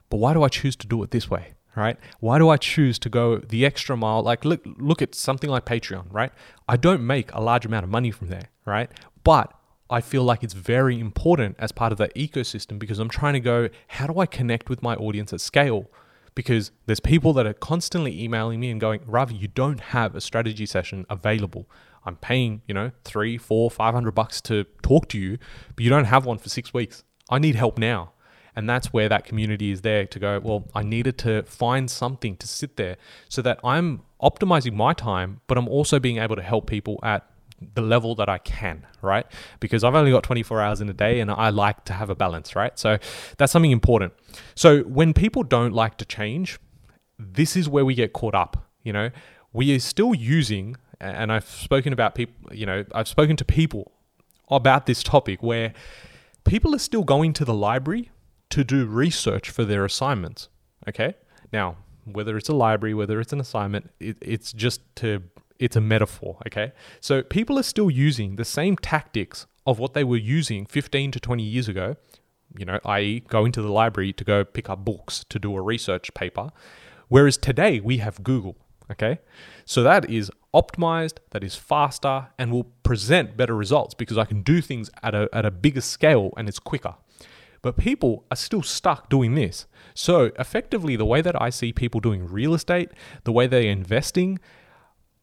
But 0.09 0.17
why 0.17 0.33
do 0.33 0.43
I 0.43 0.47
choose 0.47 0.75
to 0.77 0.87
do 0.87 1.03
it 1.03 1.11
this 1.11 1.29
way? 1.29 1.53
Right? 1.75 1.97
Why 2.19 2.39
do 2.39 2.49
I 2.49 2.57
choose 2.57 2.97
to 2.99 3.09
go 3.09 3.37
the 3.37 3.65
extra 3.65 3.95
mile? 3.95 4.23
Like 4.23 4.43
look 4.43 4.61
look 4.77 5.01
at 5.01 5.13
something 5.13 5.49
like 5.49 5.65
Patreon, 5.65 6.07
right? 6.11 6.31
I 6.67 6.75
don't 6.77 7.05
make 7.05 7.31
a 7.33 7.39
large 7.39 7.65
amount 7.65 7.83
of 7.83 7.89
money 7.89 8.11
from 8.11 8.27
there, 8.27 8.49
right? 8.65 8.89
But 9.23 9.53
I 9.89 10.01
feel 10.01 10.23
like 10.23 10.43
it's 10.43 10.53
very 10.53 10.99
important 10.99 11.55
as 11.59 11.71
part 11.71 11.91
of 11.91 11.97
that 11.97 12.13
ecosystem 12.15 12.77
because 12.77 12.99
I'm 12.99 13.09
trying 13.09 13.33
to 13.33 13.39
go, 13.39 13.69
how 13.87 14.07
do 14.07 14.19
I 14.19 14.25
connect 14.25 14.69
with 14.69 14.83
my 14.83 14.95
audience 14.95 15.33
at 15.33 15.41
scale? 15.41 15.89
because 16.39 16.71
there's 16.85 17.01
people 17.01 17.33
that 17.33 17.45
are 17.45 17.53
constantly 17.53 18.23
emailing 18.23 18.61
me 18.61 18.69
and 18.71 18.79
going, 18.79 19.01
Ravi, 19.05 19.35
you 19.35 19.49
don't 19.49 19.79
have 19.79 20.15
a 20.15 20.21
strategy 20.21 20.65
session 20.65 21.05
available. 21.09 21.69
I'm 22.05 22.15
paying, 22.15 22.61
you 22.65 22.73
know, 22.73 22.91
three, 23.03 23.37
four, 23.37 23.69
five 23.69 23.93
hundred 23.93 24.11
bucks 24.11 24.39
to 24.43 24.63
talk 24.81 25.09
to 25.09 25.17
you, 25.17 25.37
but 25.75 25.83
you 25.83 25.89
don't 25.89 26.05
have 26.05 26.25
one 26.25 26.37
for 26.37 26.47
six 26.47 26.73
weeks. 26.73 27.03
I 27.29 27.39
need 27.39 27.55
help 27.55 27.77
now. 27.77 28.13
And 28.55 28.69
that's 28.69 28.93
where 28.93 29.09
that 29.09 29.25
community 29.25 29.71
is 29.71 29.81
there 29.81 30.05
to 30.05 30.19
go, 30.19 30.39
well, 30.39 30.69
I 30.73 30.81
needed 30.81 31.17
to 31.19 31.43
find 31.43 31.91
something 31.91 32.35
to 32.37 32.47
sit 32.47 32.77
there 32.77 32.95
so 33.27 33.41
that 33.41 33.59
I'm 33.63 34.03
optimizing 34.21 34.73
my 34.73 34.93
time, 34.93 35.41
but 35.47 35.57
I'm 35.57 35.67
also 35.67 35.99
being 35.99 36.19
able 36.19 36.37
to 36.37 36.41
help 36.41 36.67
people 36.67 36.99
at 37.03 37.29
the 37.75 37.81
level 37.81 38.15
that 38.15 38.29
I 38.29 38.37
can, 38.37 38.85
right? 39.01 39.25
Because 39.59 39.83
I've 39.83 39.95
only 39.95 40.11
got 40.11 40.23
24 40.23 40.61
hours 40.61 40.81
in 40.81 40.89
a 40.89 40.93
day 40.93 41.19
and 41.19 41.29
I 41.29 41.49
like 41.49 41.85
to 41.85 41.93
have 41.93 42.09
a 42.09 42.15
balance, 42.15 42.55
right? 42.55 42.77
So 42.77 42.97
that's 43.37 43.51
something 43.51 43.71
important. 43.71 44.13
So 44.55 44.81
when 44.83 45.13
people 45.13 45.43
don't 45.43 45.73
like 45.73 45.97
to 45.97 46.05
change, 46.05 46.59
this 47.17 47.55
is 47.55 47.67
where 47.67 47.85
we 47.85 47.95
get 47.95 48.13
caught 48.13 48.35
up, 48.35 48.69
you 48.83 48.93
know? 48.93 49.09
We 49.51 49.75
are 49.75 49.79
still 49.79 50.13
using, 50.13 50.77
and 50.99 51.31
I've 51.31 51.47
spoken 51.47 51.91
about 51.91 52.15
people, 52.15 52.53
you 52.53 52.65
know, 52.65 52.85
I've 52.93 53.07
spoken 53.07 53.35
to 53.37 53.45
people 53.45 53.91
about 54.49 54.85
this 54.85 55.03
topic 55.03 55.43
where 55.43 55.73
people 56.45 56.73
are 56.73 56.79
still 56.79 57.03
going 57.03 57.33
to 57.33 57.45
the 57.45 57.53
library 57.53 58.11
to 58.51 58.63
do 58.63 58.85
research 58.85 59.49
for 59.49 59.63
their 59.65 59.85
assignments, 59.85 60.49
okay? 60.87 61.15
Now, 61.51 61.77
whether 62.05 62.37
it's 62.37 62.49
a 62.49 62.53
library, 62.53 62.93
whether 62.93 63.19
it's 63.19 63.33
an 63.33 63.39
assignment, 63.39 63.91
it, 63.99 64.17
it's 64.21 64.53
just 64.53 64.81
to 64.97 65.23
it's 65.59 65.75
a 65.75 65.81
metaphor, 65.81 66.37
okay? 66.47 66.71
So 67.01 67.21
people 67.21 67.59
are 67.59 67.63
still 67.63 67.91
using 67.91 68.37
the 68.37 68.45
same 68.45 68.77
tactics 68.77 69.45
of 69.67 69.77
what 69.77 69.93
they 69.93 70.03
were 70.03 70.17
using 70.17 70.65
15 70.65 71.11
to 71.11 71.19
20 71.19 71.43
years 71.43 71.67
ago, 71.67 71.97
you 72.57 72.65
know, 72.65 72.79
i.e., 72.85 73.19
going 73.19 73.51
to 73.51 73.61
the 73.61 73.71
library 73.71 74.13
to 74.13 74.23
go 74.23 74.43
pick 74.43 74.69
up 74.69 74.83
books 74.83 75.25
to 75.29 75.37
do 75.37 75.55
a 75.55 75.61
research 75.61 76.13
paper. 76.13 76.49
Whereas 77.09 77.37
today 77.37 77.79
we 77.79 77.97
have 77.97 78.23
Google, 78.23 78.55
okay? 78.89 79.19
So 79.65 79.83
that 79.83 80.09
is 80.09 80.31
optimized, 80.53 81.17
that 81.31 81.43
is 81.43 81.55
faster, 81.55 82.29
and 82.39 82.51
will 82.51 82.71
present 82.83 83.37
better 83.37 83.55
results 83.55 83.93
because 83.93 84.17
I 84.17 84.25
can 84.25 84.41
do 84.41 84.61
things 84.61 84.89
at 85.03 85.13
a, 85.13 85.29
at 85.33 85.45
a 85.45 85.51
bigger 85.51 85.81
scale 85.81 86.33
and 86.37 86.47
it's 86.47 86.59
quicker. 86.59 86.95
But 87.61 87.77
people 87.77 88.25
are 88.31 88.37
still 88.37 88.63
stuck 88.63 89.09
doing 89.09 89.35
this. 89.35 89.65
So, 89.93 90.31
effectively, 90.39 90.95
the 90.95 91.05
way 91.05 91.21
that 91.21 91.39
I 91.41 91.49
see 91.49 91.73
people 91.73 91.99
doing 91.99 92.25
real 92.25 92.53
estate, 92.53 92.91
the 93.25 93.33
way 93.33 93.47
they're 93.47 93.63
investing, 93.63 94.39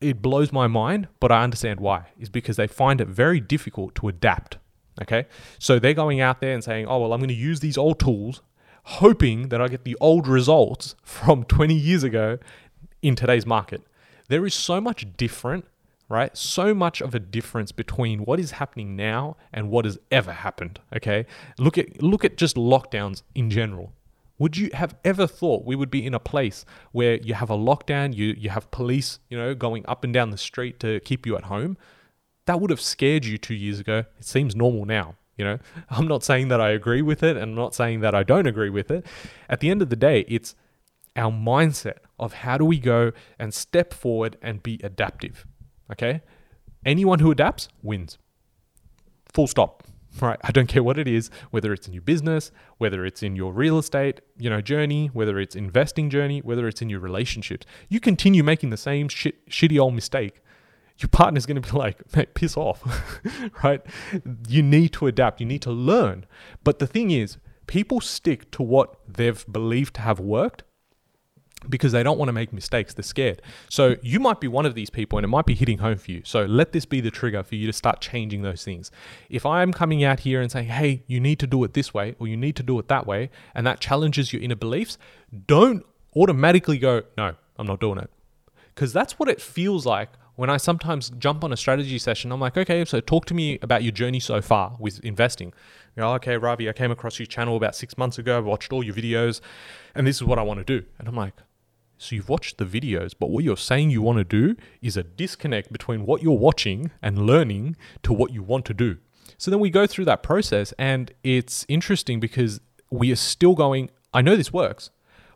it 0.09 0.23
blows 0.23 0.53
my 0.53 0.67
mind, 0.67 1.09
but 1.21 1.33
I 1.33 1.43
understand 1.43 1.81
why. 1.81 2.07
Is 2.19 2.29
because 2.29 2.57
they 2.57 2.67
find 2.67 3.01
it 3.01 3.09
very 3.09 3.41
difficult 3.41 3.95
to 3.97 4.09
adapt. 4.09 4.59
Okay. 5.03 5.27
So 5.59 5.79
they're 5.79 5.95
going 5.95 6.21
out 6.21 6.41
there 6.41 6.55
and 6.55 6.65
saying, 6.65 6.87
oh, 6.87 6.99
well, 6.99 7.13
I'm 7.13 7.21
going 7.21 7.29
to 7.29 7.35
use 7.35 7.61
these 7.61 7.77
old 7.77 8.01
tools, 8.01 8.43
hoping 8.85 9.49
that 9.49 9.61
I 9.61 9.69
get 9.69 9.85
the 9.85 9.97
old 10.01 10.27
results 10.27 10.95
from 11.03 11.45
20 11.45 11.75
years 11.75 12.03
ago 12.03 12.39
in 13.03 13.15
today's 13.15 13.47
market. 13.47 13.83
There 14.29 14.45
is 14.47 14.55
so 14.55 14.81
much 14.81 15.07
different, 15.17 15.67
right? 16.09 16.37
So 16.37 16.75
much 16.75 17.01
of 17.01 17.15
a 17.15 17.21
difference 17.21 17.73
between 17.73 18.21
what 18.21 18.41
is 18.41 18.53
happening 18.53 18.97
now 18.97 19.37
and 19.53 19.71
what 19.71 19.85
has 19.85 19.99
ever 20.11 20.33
happened. 20.33 20.81
Okay. 20.95 21.27
Look 21.59 21.79
at 21.79 22.03
look 22.03 22.25
at 22.25 22.37
just 22.37 22.57
lockdowns 22.57 23.23
in 23.35 23.51
general. 23.51 23.93
Would 24.39 24.57
you 24.57 24.71
have 24.75 24.95
ever 25.05 25.27
thought 25.27 25.65
we 25.65 25.77
would 25.77 25.91
be 25.91 26.05
in 26.05 26.13
a 26.13 26.21
place 26.21 26.65
where 26.93 27.17
you 27.17 27.35
have 27.35 27.51
a 27.51 27.57
lockdown, 27.57 28.15
you, 28.15 28.35
you 28.37 28.51
have 28.51 28.71
police, 28.71 29.19
you 29.31 29.39
know, 29.39 29.55
going 29.55 29.85
up 29.87 30.05
and 30.05 30.13
down 30.13 30.31
the 30.31 30.39
street 30.39 30.79
to 30.81 31.01
keep 31.01 31.27
you 31.27 31.37
at 31.37 31.45
home? 31.45 31.79
That 32.45 32.61
would 32.61 32.71
have 32.71 32.81
scared 32.81 33.25
you 33.25 33.39
two 33.39 33.55
years 33.55 33.81
ago. 33.81 34.05
It 34.19 34.25
seems 34.25 34.55
normal 34.55 34.85
now. 34.85 35.15
You 35.39 35.45
know, 35.45 35.59
I'm 35.91 36.07
not 36.07 36.23
saying 36.23 36.49
that 36.49 36.61
I 36.61 36.71
agree 36.71 37.03
with 37.03 37.23
it 37.23 37.37
and 37.37 37.51
I'm 37.51 37.55
not 37.55 37.75
saying 37.75 38.01
that 38.01 38.15
I 38.15 38.23
don't 38.23 38.47
agree 38.47 38.71
with 38.71 38.91
it. 38.91 39.07
At 39.49 39.61
the 39.61 39.71
end 39.71 39.81
of 39.81 39.89
the 39.89 39.97
day, 39.97 40.25
it's 40.29 40.55
our 41.17 41.33
mindset 41.33 41.99
of 42.19 42.35
how 42.35 42.59
do 42.59 42.65
we 42.65 42.79
go 42.79 43.13
and 43.39 43.55
step 43.55 43.95
forward 43.95 44.37
and 44.43 44.63
be 44.63 44.81
adaptive. 44.85 45.47
Okay? 45.91 46.21
Anyone 46.85 47.21
who 47.21 47.31
adapts 47.31 47.69
wins. 47.83 48.19
Full 49.33 49.47
stop 49.47 49.83
right? 50.21 50.39
I 50.43 50.53
don't 50.53 50.67
care 50.67 50.83
what 50.83 50.99
it 50.99 51.09
is, 51.09 51.31
whether 51.51 51.73
it's 51.73 51.87
in 51.87 51.93
your 51.93 52.03
business, 52.03 52.51
whether 52.79 53.05
it's 53.05 53.23
in 53.23 53.37
your 53.37 53.53
real 53.53 53.79
estate, 53.79 54.21
you 54.39 54.51
know, 54.51 54.61
journey, 54.61 55.09
whether 55.13 55.39
it's 55.39 55.57
investing 55.57 56.11
journey, 56.11 56.41
whether 56.41 56.67
it's 56.69 56.83
in 56.83 56.91
your 56.91 57.01
relationships. 57.01 57.67
You 57.89 58.01
continue 58.01 58.43
making 58.43 58.71
the 58.71 58.77
same 58.77 59.09
shit, 59.09 59.49
shitty 59.49 59.79
old 59.79 59.95
mistake. 59.95 60.41
Your 60.99 61.09
partner's 61.09 61.47
going 61.47 61.61
to 61.61 61.73
be 61.73 61.77
like, 61.79 62.17
mate, 62.17 62.35
piss 62.35 62.57
off, 62.57 62.83
right? 63.65 63.83
You 64.49 64.63
need 64.63 64.93
to 64.95 65.07
adapt. 65.07 65.41
You 65.41 65.47
need 65.47 65.63
to 65.63 65.73
learn. 65.73 66.27
But 66.65 66.79
the 66.79 66.87
thing 66.87 67.11
is, 67.11 67.39
people 67.67 68.01
stick 68.01 68.51
to 68.53 68.63
what 68.63 68.97
they've 69.07 69.45
believed 69.51 69.95
to 69.97 70.01
have 70.03 70.21
worked 70.21 70.63
because 71.69 71.93
they 71.93 72.03
don't 72.03 72.19
want 72.19 72.29
to 72.29 72.33
make 72.33 72.53
mistakes. 72.53 72.95
They're 72.95 73.03
scared. 73.03 73.43
So 73.69 73.97
you 74.03 74.21
might 74.21 74.41
be 74.41 74.49
one 74.49 74.67
of 74.67 74.75
these 74.75 74.91
people 74.91 75.19
and 75.19 75.25
it 75.25 75.29
might 75.29 75.47
be 75.47 75.55
hitting 75.55 75.79
home 75.79 75.99
for 75.99 76.11
you. 76.11 76.23
So 76.25 76.45
let 76.45 76.73
this 76.73 76.85
be 76.85 77.01
the 77.01 77.11
trigger 77.11 77.43
for 77.43 77.55
you 77.55 77.67
to 77.67 77.73
start 77.73 78.01
changing 78.01 78.43
those 78.43 78.65
things. 78.65 78.91
If 79.31 79.47
I'm 79.47 79.73
coming 79.73 80.05
out 80.05 80.21
here 80.21 80.41
and 80.41 80.51
saying, 80.51 80.69
hey, 80.69 81.03
you 81.07 81.19
need 81.19 81.39
to 81.41 81.47
do 81.47 81.65
it 81.65 81.75
this 81.75 81.93
way 81.95 82.15
or 82.19 82.29
you 82.29 82.37
need 82.37 82.57
to 82.57 82.63
do 82.63 82.79
it 82.79 82.89
that 82.89 83.07
way, 83.07 83.31
and 83.55 83.67
that 83.67 83.81
challenges 83.81 84.33
your 84.33 84.43
inner 84.43 84.57
beliefs, 84.57 84.99
don't 85.47 85.85
automatically 86.15 86.79
go, 86.79 87.03
no, 87.17 87.35
I'm 87.59 87.67
not 87.67 87.81
doing 87.81 87.99
it. 87.99 88.11
Because 88.75 88.93
that's 88.93 89.19
what 89.19 89.29
it 89.29 89.41
feels 89.41 89.87
like 89.87 90.11
when 90.37 90.51
I 90.51 90.59
sometimes 90.59 91.11
jump 91.19 91.43
on 91.43 91.53
a 91.53 91.57
strategy 91.57 91.99
session, 91.99 92.31
I'm 92.31 92.41
like, 92.41 92.57
okay, 92.57 92.85
so 92.85 93.01
talk 93.01 93.25
to 93.27 93.35
me 93.35 93.59
about 93.63 93.83
your 93.83 93.93
journey 93.93 94.21
so 94.21 94.43
far 94.43 94.77
with 94.79 95.01
investing. 95.01 95.49
You 95.97 96.03
know, 96.03 96.13
okay, 96.15 96.37
Ravi, 96.37 96.69
I 96.69 96.75
came 96.75 96.91
across 96.91 97.19
your 97.19 97.27
channel 97.27 97.57
about 97.57 97.75
six 97.75 97.97
months 97.97 98.19
ago, 98.19 98.37
I 98.37 98.41
watched 98.41 98.71
all 98.71 98.85
your 98.85 98.95
videos, 98.95 99.41
and 99.95 100.07
this 100.07 100.17
is 100.17 100.25
what 100.25 100.39
I 100.39 100.43
want 100.43 100.59
to 100.59 100.65
do. 100.65 100.87
And 100.99 101.09
I'm 101.09 101.17
like, 101.17 101.33
So 101.99 102.15
you've 102.15 102.29
watched 102.29 102.59
the 102.59 102.65
videos, 102.65 103.15
but 103.19 103.31
what 103.31 103.43
you're 103.43 103.57
saying 103.57 103.91
you 103.91 104.03
want 104.03 104.19
to 104.19 104.25
do 104.25 104.57
is 104.83 104.97
a 104.97 105.03
disconnect 105.03 105.73
between 105.73 106.05
what 106.05 106.23
you're 106.23 106.39
watching 106.39 106.91
and 107.03 107.27
learning 107.27 107.77
to 108.03 108.13
what 108.13 108.33
you 108.33 108.43
want 108.43 108.65
to 108.67 108.75
do. 108.75 108.99
So 109.39 109.51
then 109.51 109.61
we 109.61 109.71
go 109.71 109.87
through 109.87 110.05
that 110.07 110.23
process, 110.23 110.73
and 110.79 111.13
it's 111.23 111.65
interesting 111.69 112.21
because 112.21 112.61
we 112.91 113.11
are 113.13 113.17
still 113.17 113.55
going, 113.55 113.91
I 114.13 114.23
know 114.23 114.37
this 114.37 114.53
works, 114.53 114.91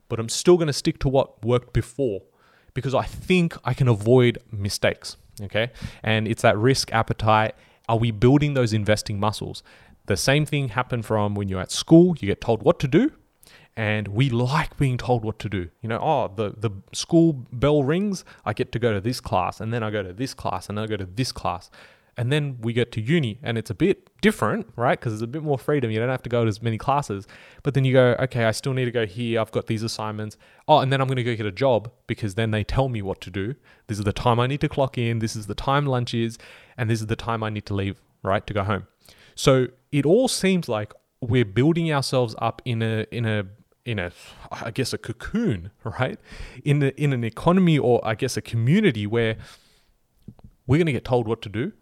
but 0.09 0.21
I'm 0.21 0.29
still 0.29 0.57
going 0.57 0.67
to 0.67 0.73
stick 0.73 0.99
to 1.01 1.09
what 1.09 1.45
worked 1.45 1.73
before 1.73 2.23
because 2.75 2.95
I 2.95 3.05
think 3.05 3.57
I 3.65 3.75
can 3.75 3.89
avoid 3.89 4.39
mistakes. 4.51 5.17
Okay. 5.43 5.71
And 6.03 6.29
it's 6.29 6.43
that 6.43 6.59
risk 6.59 6.93
appetite. 6.93 7.55
Are 7.89 7.97
we 7.97 8.11
building 8.11 8.55
those 8.55 8.73
investing 8.73 9.19
muscles? 9.19 9.63
The 10.07 10.17
same 10.17 10.45
thing 10.47 10.71
happened 10.71 11.07
from 11.07 11.35
when 11.35 11.49
you're 11.49 11.61
at 11.61 11.71
school, 11.71 12.17
you 12.21 12.27
get 12.27 12.41
told 12.41 12.63
what 12.63 12.79
to 12.81 12.89
do, 12.89 13.13
and 13.77 14.09
we 14.09 14.31
like 14.31 14.77
being 14.77 14.99
told 14.99 15.25
what 15.25 15.39
to 15.41 15.49
do. 15.49 15.69
You 15.81 15.89
know, 15.89 15.99
oh, 16.01 16.33
the, 16.35 16.55
the 16.57 16.71
school 16.93 17.33
bell 17.53 17.83
rings, 17.83 18.25
I 18.45 18.53
get 18.53 18.73
to 18.73 18.79
go 18.79 18.93
to 18.93 19.01
this 19.01 19.21
class, 19.21 19.61
and 19.61 19.73
then 19.73 19.83
I 19.83 19.91
go 19.91 20.03
to 20.03 20.13
this 20.13 20.35
class, 20.35 20.69
and 20.69 20.77
then 20.77 20.85
I 20.85 20.87
go 20.87 20.97
to 20.97 21.07
this 21.07 21.33
class. 21.33 21.71
And 22.17 22.31
then 22.31 22.59
we 22.61 22.73
get 22.73 22.93
to 22.93 23.01
uni, 23.01 23.39
and 23.43 23.57
it's 23.57 23.71
a 23.71 23.75
bit 23.75 24.11
different, 24.21 24.67
right? 24.77 24.99
Because 24.99 25.13
there's 25.13 25.23
a 25.23 25.27
bit 25.27 25.43
more 25.43 25.57
freedom. 25.57 25.91
You 25.91 26.01
don't 26.01 26.11
have 26.11 26.23
to 26.25 26.29
go 26.29 26.45
to 26.45 26.49
as 26.49 26.61
many 26.61 26.77
classes. 26.77 27.27
But 27.63 27.73
then 27.75 27.85
you 27.85 27.95
go, 27.95 28.17
okay, 28.21 28.45
I 28.45 28.51
still 28.51 28.75
need 28.75 28.85
to 28.87 28.91
go 28.91 29.07
here. 29.07 29.41
I've 29.41 29.53
got 29.53 29.69
these 29.69 29.83
assignments. 29.83 30.37
Oh, 30.69 30.81
and 30.81 30.93
then 30.93 31.01
I'm 31.01 31.07
going 31.07 31.17
to 31.17 31.25
go 31.25 31.35
get 31.35 31.47
a 31.47 31.53
job 31.53 31.91
because 32.07 32.35
then 32.35 32.51
they 32.51 32.65
tell 32.65 32.89
me 32.89 33.01
what 33.01 33.21
to 33.23 33.31
do. 33.31 33.55
This 33.87 33.99
is 33.99 34.05
the 34.05 34.13
time 34.13 34.39
I 34.39 34.47
need 34.49 34.61
to 34.61 34.69
clock 34.69 34.99
in. 34.99 35.21
This 35.21 35.35
is 35.35 35.47
the 35.47 35.55
time 35.55 35.87
lunch 35.87 36.13
is. 36.13 36.37
And 36.77 36.91
this 36.91 37.01
is 37.01 37.07
the 37.07 37.17
time 37.17 37.43
I 37.43 37.49
need 37.49 37.65
to 37.67 37.75
leave, 37.75 38.03
right? 38.23 38.47
To 38.47 38.53
go 38.53 38.65
home. 38.65 38.87
So 39.35 39.69
it 39.91 40.05
all 40.05 40.29
seems 40.29 40.69
like 40.69 40.93
we're 41.23 41.47
building 41.47 41.91
ourselves 41.91 42.35
up 42.39 42.61
in 42.67 42.83
a, 42.83 43.07
in 43.11 43.25
a, 43.25 43.47
in 43.85 43.99
a 43.99 44.13
I 44.51 44.71
guess 44.71 44.93
a 44.93 44.99
cocoon, 44.99 45.71
right? 45.85 46.19
In 46.65 46.83
a, 46.83 46.89
in 46.97 47.13
an 47.13 47.25
economy 47.25 47.79
or 47.79 48.01
I 48.07 48.15
guess 48.15 48.37
a 48.37 48.43
community 48.43 49.07
where 49.07 49.37
we're 50.67 50.77
going 50.77 50.87
to 50.87 50.93
get 50.93 51.05
told 51.05 51.27
what 51.27 51.43
to 51.43 51.49
do 51.49 51.73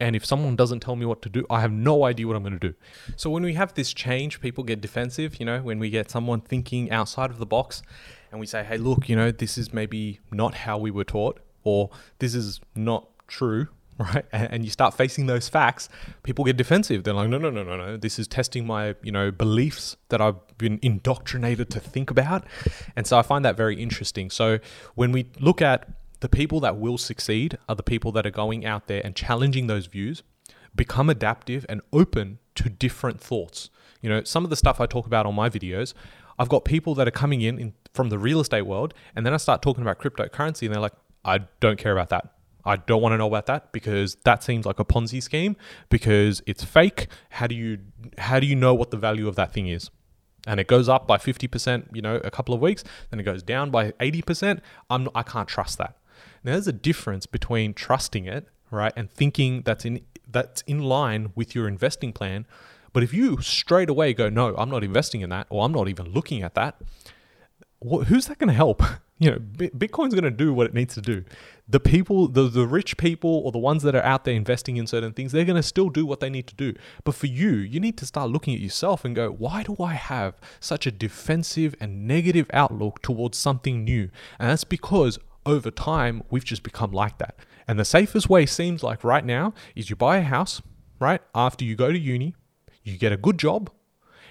and 0.00 0.14
if 0.14 0.24
someone 0.24 0.54
doesn't 0.54 0.80
tell 0.80 0.94
me 0.94 1.04
what 1.04 1.22
to 1.22 1.28
do, 1.28 1.44
I 1.50 1.60
have 1.60 1.72
no 1.72 2.04
idea 2.04 2.26
what 2.26 2.36
I'm 2.36 2.42
going 2.42 2.58
to 2.58 2.68
do. 2.68 2.74
So 3.16 3.30
when 3.30 3.42
we 3.42 3.54
have 3.54 3.74
this 3.74 3.92
change, 3.92 4.40
people 4.40 4.62
get 4.62 4.80
defensive, 4.80 5.40
you 5.40 5.46
know, 5.46 5.60
when 5.60 5.78
we 5.78 5.90
get 5.90 6.10
someone 6.10 6.40
thinking 6.40 6.90
outside 6.90 7.30
of 7.30 7.38
the 7.38 7.46
box 7.46 7.82
and 8.30 8.38
we 8.38 8.46
say, 8.46 8.62
hey, 8.62 8.78
look, 8.78 9.08
you 9.08 9.16
know, 9.16 9.32
this 9.32 9.58
is 9.58 9.72
maybe 9.72 10.20
not 10.30 10.54
how 10.54 10.78
we 10.78 10.90
were 10.90 11.04
taught 11.04 11.40
or 11.64 11.90
this 12.20 12.34
is 12.34 12.60
not 12.76 13.08
true, 13.26 13.68
right? 14.14 14.24
And, 14.32 14.64
you 14.64 14.70
start 14.70 14.94
facing 14.94 15.26
those 15.26 15.48
facts, 15.48 15.88
people 16.22 16.44
get 16.44 16.56
defensive. 16.56 17.02
They're 17.02 17.14
like, 17.14 17.28
no, 17.28 17.38
no, 17.38 17.50
no, 17.50 17.64
no, 17.64 17.76
no. 17.76 17.96
This 17.96 18.18
is 18.18 18.28
testing 18.28 18.66
my, 18.66 18.94
you 19.02 19.10
know, 19.10 19.32
beliefs 19.32 19.96
that 20.10 20.20
I've 20.20 20.36
been 20.56 20.78
indoctrinated 20.82 21.68
to 21.70 21.80
think 21.80 22.10
about. 22.10 22.44
And 22.94 23.06
so 23.06 23.18
I 23.18 23.22
find 23.22 23.44
that 23.44 23.56
very 23.56 23.80
interesting. 23.80 24.30
So 24.30 24.60
when 24.94 25.10
we 25.10 25.30
look 25.40 25.60
at 25.60 25.88
the 26.20 26.28
people 26.28 26.60
that 26.60 26.76
will 26.76 26.98
succeed 26.98 27.58
are 27.68 27.74
the 27.74 27.82
people 27.82 28.12
that 28.12 28.24
are 28.26 28.30
going 28.30 28.64
out 28.64 28.86
there 28.86 29.02
and 29.04 29.16
challenging 29.16 29.66
those 29.66 29.86
views, 29.86 30.22
become 30.76 31.10
adaptive 31.10 31.66
and 31.68 31.80
open 31.92 32.38
to 32.54 32.68
different 32.68 33.20
thoughts. 33.20 33.70
You 34.00 34.08
know, 34.10 34.22
some 34.22 34.44
of 34.44 34.50
the 34.50 34.56
stuff 34.56 34.80
I 34.80 34.86
talk 34.86 35.06
about 35.06 35.26
on 35.26 35.34
my 35.34 35.50
videos, 35.50 35.94
I've 36.38 36.48
got 36.48 36.64
people 36.64 36.94
that 36.96 37.08
are 37.08 37.12
coming 37.12 37.40
in, 37.40 37.58
in 37.58 37.72
from 37.92 38.10
the 38.10 38.18
real 38.18 38.40
estate 38.40 38.62
world, 38.62 38.94
and 39.16 39.26
then 39.26 39.34
I 39.34 39.38
start 39.38 39.60
talking 39.60 39.82
about 39.82 39.98
cryptocurrency, 39.98 40.62
and 40.62 40.74
they're 40.74 40.80
like, 40.80 40.92
I 41.24 41.38
don't 41.60 41.78
care 41.78 41.92
about 41.92 42.10
that. 42.10 42.32
I 42.68 42.76
don't 42.76 43.00
want 43.00 43.14
to 43.14 43.16
know 43.16 43.26
about 43.26 43.46
that 43.46 43.72
because 43.72 44.16
that 44.24 44.42
seems 44.42 44.66
like 44.66 44.78
a 44.78 44.84
Ponzi 44.84 45.22
scheme 45.22 45.56
because 45.88 46.42
it's 46.46 46.62
fake. 46.62 47.08
How 47.30 47.46
do 47.46 47.54
you 47.54 47.78
how 48.18 48.38
do 48.38 48.46
you 48.46 48.54
know 48.54 48.74
what 48.74 48.90
the 48.90 48.98
value 48.98 49.26
of 49.26 49.36
that 49.36 49.52
thing 49.52 49.68
is? 49.68 49.90
And 50.46 50.60
it 50.60 50.66
goes 50.66 50.88
up 50.88 51.06
by 51.06 51.16
50%, 51.16 51.94
you 51.94 52.00
know, 52.00 52.16
a 52.16 52.30
couple 52.30 52.54
of 52.54 52.60
weeks, 52.60 52.84
then 53.10 53.20
it 53.20 53.24
goes 53.24 53.42
down 53.42 53.70
by 53.70 53.92
80%. 53.92 54.60
I'm 54.90 55.08
I 55.14 55.22
can't 55.22 55.48
trust 55.48 55.78
that. 55.78 55.96
Now, 56.44 56.52
there's 56.52 56.68
a 56.68 56.72
difference 56.72 57.26
between 57.26 57.74
trusting 57.74 58.26
it, 58.26 58.48
right, 58.70 58.92
and 58.96 59.10
thinking 59.10 59.62
that's 59.62 59.84
in 59.86 60.02
that's 60.30 60.60
in 60.62 60.80
line 60.80 61.32
with 61.34 61.54
your 61.54 61.68
investing 61.68 62.12
plan. 62.12 62.46
But 62.92 63.02
if 63.02 63.14
you 63.14 63.40
straight 63.40 63.88
away 63.88 64.12
go, 64.12 64.28
no, 64.28 64.54
I'm 64.56 64.68
not 64.68 64.84
investing 64.84 65.22
in 65.22 65.30
that, 65.30 65.46
or 65.48 65.64
I'm 65.64 65.72
not 65.72 65.88
even 65.88 66.12
looking 66.12 66.42
at 66.42 66.54
that, 66.54 66.76
who's 67.82 68.26
that 68.26 68.38
going 68.38 68.48
to 68.48 68.54
help? 68.54 68.82
You 69.20 69.32
know, 69.32 69.38
Bitcoin's 69.38 70.14
going 70.14 70.22
to 70.22 70.30
do 70.30 70.54
what 70.54 70.68
it 70.68 70.74
needs 70.74 70.94
to 70.94 71.00
do. 71.00 71.24
The 71.68 71.80
people, 71.80 72.28
the, 72.28 72.44
the 72.44 72.68
rich 72.68 72.96
people, 72.96 73.42
or 73.44 73.50
the 73.50 73.58
ones 73.58 73.82
that 73.82 73.96
are 73.96 74.04
out 74.04 74.24
there 74.24 74.32
investing 74.32 74.76
in 74.76 74.86
certain 74.86 75.12
things, 75.12 75.32
they're 75.32 75.44
going 75.44 75.56
to 75.56 75.62
still 75.64 75.88
do 75.88 76.06
what 76.06 76.20
they 76.20 76.30
need 76.30 76.46
to 76.46 76.54
do. 76.54 76.74
But 77.02 77.16
for 77.16 77.26
you, 77.26 77.50
you 77.50 77.80
need 77.80 77.98
to 77.98 78.06
start 78.06 78.30
looking 78.30 78.54
at 78.54 78.60
yourself 78.60 79.04
and 79.04 79.16
go, 79.16 79.28
why 79.32 79.64
do 79.64 79.74
I 79.82 79.94
have 79.94 80.36
such 80.60 80.86
a 80.86 80.92
defensive 80.92 81.74
and 81.80 82.06
negative 82.06 82.46
outlook 82.52 83.02
towards 83.02 83.36
something 83.36 83.82
new? 83.82 84.08
And 84.38 84.50
that's 84.50 84.62
because 84.62 85.18
over 85.44 85.72
time, 85.72 86.22
we've 86.30 86.44
just 86.44 86.62
become 86.62 86.92
like 86.92 87.18
that. 87.18 87.34
And 87.66 87.76
the 87.76 87.84
safest 87.84 88.28
way 88.28 88.46
seems 88.46 88.84
like 88.84 89.02
right 89.02 89.24
now 89.24 89.52
is 89.74 89.90
you 89.90 89.96
buy 89.96 90.18
a 90.18 90.22
house, 90.22 90.62
right? 91.00 91.20
After 91.34 91.64
you 91.64 91.74
go 91.74 91.90
to 91.90 91.98
uni, 91.98 92.36
you 92.84 92.96
get 92.96 93.10
a 93.10 93.16
good 93.16 93.38
job, 93.38 93.70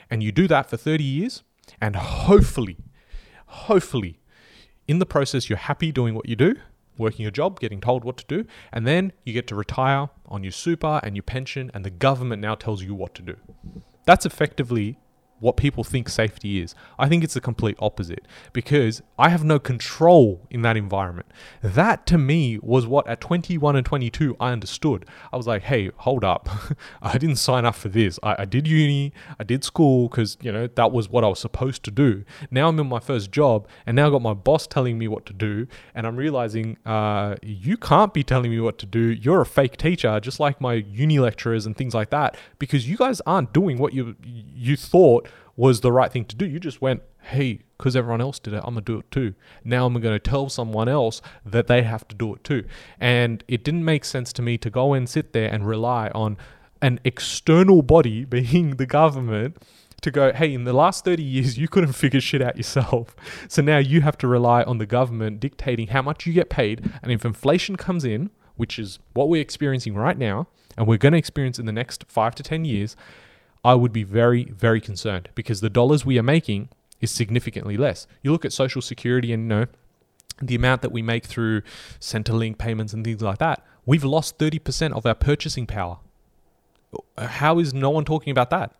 and 0.09 0.23
you 0.23 0.31
do 0.31 0.47
that 0.47 0.69
for 0.69 0.77
30 0.77 1.03
years, 1.03 1.43
and 1.81 1.95
hopefully, 1.95 2.77
hopefully, 3.57 4.19
in 4.87 4.99
the 4.99 5.05
process, 5.05 5.49
you're 5.49 5.57
happy 5.57 5.91
doing 5.91 6.13
what 6.15 6.29
you 6.29 6.35
do, 6.35 6.55
working 6.97 7.23
your 7.23 7.31
job, 7.31 7.59
getting 7.59 7.81
told 7.81 8.03
what 8.03 8.17
to 8.17 8.25
do, 8.27 8.45
and 8.71 8.87
then 8.87 9.11
you 9.25 9.33
get 9.33 9.47
to 9.47 9.55
retire 9.55 10.09
on 10.27 10.43
your 10.43 10.51
super 10.51 10.99
and 11.03 11.15
your 11.15 11.23
pension, 11.23 11.69
and 11.73 11.83
the 11.83 11.89
government 11.89 12.41
now 12.41 12.55
tells 12.55 12.83
you 12.83 12.93
what 12.95 13.13
to 13.15 13.21
do. 13.21 13.35
That's 14.05 14.25
effectively 14.25 14.97
what 15.39 15.57
people 15.57 15.83
think 15.83 16.09
safety 16.09 16.59
is. 16.59 16.73
I 16.97 17.07
think 17.07 17.23
it's 17.23 17.35
the 17.35 17.41
complete 17.41 17.77
opposite 17.79 18.27
because 18.53 19.01
I 19.19 19.29
have 19.29 19.43
no 19.43 19.59
control 19.59 20.47
in 20.49 20.61
that 20.63 20.77
environment. 20.77 21.27
That 21.61 22.05
to 22.07 22.17
me 22.17 22.57
was 22.61 22.87
what 22.87 23.07
at 23.07 23.21
21 23.21 23.75
and 23.75 23.85
22 23.85 24.35
I 24.39 24.51
understood. 24.51 25.05
I 25.31 25.37
was 25.37 25.47
like, 25.47 25.63
hey, 25.63 25.91
hold 25.97 26.23
up. 26.23 26.49
I 27.01 27.17
didn't 27.17 27.35
sign 27.35 27.65
up 27.65 27.75
for 27.75 27.89
this. 27.89 28.19
I, 28.23 28.35
I 28.39 28.45
did 28.45 28.67
uni, 28.67 29.13
I 29.39 29.43
did 29.43 29.63
school 29.63 30.07
because, 30.09 30.37
you 30.41 30.51
know, 30.51 30.67
that 30.67 30.91
was 30.91 31.09
what 31.09 31.23
I 31.23 31.27
was 31.27 31.39
supposed 31.39 31.83
to 31.83 31.91
do. 31.91 32.23
Now 32.49 32.69
I'm 32.69 32.79
in 32.79 32.87
my 32.87 32.99
first 32.99 33.31
job 33.31 33.67
and 33.85 33.95
now 33.95 34.07
I've 34.07 34.13
got 34.13 34.21
my 34.21 34.33
boss 34.33 34.65
telling 34.65 34.97
me 34.97 35.07
what 35.07 35.25
to 35.27 35.33
do. 35.33 35.67
And 35.93 36.07
I'm 36.07 36.15
realizing 36.15 36.77
uh, 36.85 37.35
you 37.43 37.77
can't 37.77 38.13
be 38.13 38.23
telling 38.23 38.49
me 38.49 38.59
what 38.59 38.77
to 38.79 38.85
do. 38.85 38.99
You're 38.99 39.41
a 39.41 39.45
fake 39.45 39.77
teacher, 39.77 40.19
just 40.19 40.39
like 40.39 40.59
my 40.59 40.73
uni 40.73 41.19
lecturers 41.19 41.65
and 41.65 41.77
things 41.77 41.93
like 41.93 42.09
that, 42.09 42.37
because 42.57 42.89
you 42.89 42.97
guys 42.97 43.21
aren't 43.25 43.53
doing 43.53 43.77
what 43.77 43.93
you, 43.93 44.15
you 44.23 44.75
thought 44.75 45.26
was 45.57 45.81
the 45.81 45.91
right 45.91 46.11
thing 46.11 46.23
to 46.25 46.35
do. 46.35 46.45
You 46.45 46.59
just 46.59 46.81
went, 46.81 47.01
hey, 47.23 47.61
because 47.77 47.95
everyone 47.95 48.21
else 48.21 48.39
did 48.39 48.53
it, 48.53 48.61
I'm 48.63 48.75
going 48.75 48.85
to 48.85 48.93
do 48.93 48.99
it 48.99 49.11
too. 49.11 49.33
Now 49.65 49.85
I'm 49.87 49.93
going 49.99 50.15
to 50.15 50.19
tell 50.19 50.47
someone 50.49 50.87
else 50.87 51.21
that 51.45 51.67
they 51.67 51.81
have 51.81 52.07
to 52.07 52.15
do 52.15 52.33
it 52.35 52.43
too. 52.43 52.63
And 52.99 53.43
it 53.47 53.63
didn't 53.63 53.83
make 53.83 54.05
sense 54.05 54.31
to 54.33 54.41
me 54.41 54.57
to 54.59 54.69
go 54.69 54.93
and 54.93 55.09
sit 55.09 55.33
there 55.33 55.51
and 55.51 55.67
rely 55.67 56.09
on 56.09 56.37
an 56.81 56.99
external 57.03 57.81
body, 57.81 58.23
being 58.25 58.77
the 58.77 58.85
government, 58.85 59.57
to 60.01 60.11
go, 60.11 60.31
hey, 60.31 60.53
in 60.53 60.63
the 60.63 60.73
last 60.73 61.03
30 61.03 61.23
years, 61.23 61.57
you 61.57 61.67
couldn't 61.67 61.93
figure 61.93 62.21
shit 62.21 62.41
out 62.41 62.55
yourself. 62.55 63.15
So 63.49 63.61
now 63.61 63.77
you 63.77 64.01
have 64.01 64.17
to 64.19 64.27
rely 64.27 64.63
on 64.63 64.77
the 64.77 64.85
government 64.85 65.39
dictating 65.39 65.87
how 65.87 66.01
much 66.01 66.27
you 66.27 66.33
get 66.33 66.49
paid. 66.49 66.91
And 67.01 67.11
if 67.11 67.25
inflation 67.25 67.75
comes 67.75 68.05
in, 68.05 68.29
which 68.55 68.77
is 68.77 68.99
what 69.13 69.29
we're 69.29 69.41
experiencing 69.41 69.95
right 69.95 70.17
now, 70.17 70.47
and 70.77 70.87
we're 70.87 70.97
going 70.97 71.13
to 71.13 71.17
experience 71.17 71.57
in 71.57 71.65
the 71.65 71.71
next 71.71 72.05
five 72.07 72.35
to 72.35 72.43
10 72.43 72.65
years, 72.65 72.95
I 73.67 73.75
would 73.75 73.91
be 73.91 74.03
very, 74.03 74.45
very 74.45 74.79
concerned 74.79 75.27
because 75.35 75.59
the 75.59 75.69
dollars 75.69 76.05
we 76.05 76.17
are 76.17 76.23
making 76.23 76.69
is 77.01 77.11
significantly 77.11 77.75
less. 77.75 78.07
You 78.23 78.31
look 78.31 78.45
at 78.45 78.53
Social 78.53 78.81
Security 78.81 79.33
and 79.33 79.43
you 79.43 79.47
know 79.49 79.65
the 80.41 80.55
amount 80.55 80.83
that 80.83 80.93
we 80.93 81.01
make 81.01 81.25
through 81.25 81.63
Centrelink 81.99 82.57
payments 82.57 82.93
and 82.93 83.03
things 83.03 83.21
like 83.21 83.39
that. 83.39 83.65
We've 83.85 84.05
lost 84.05 84.37
30% 84.37 84.93
of 84.93 85.05
our 85.05 85.15
purchasing 85.15 85.67
power. 85.67 85.97
How 87.17 87.59
is 87.59 87.73
no 87.73 87.89
one 87.89 88.05
talking 88.05 88.31
about 88.31 88.51
that? 88.51 88.73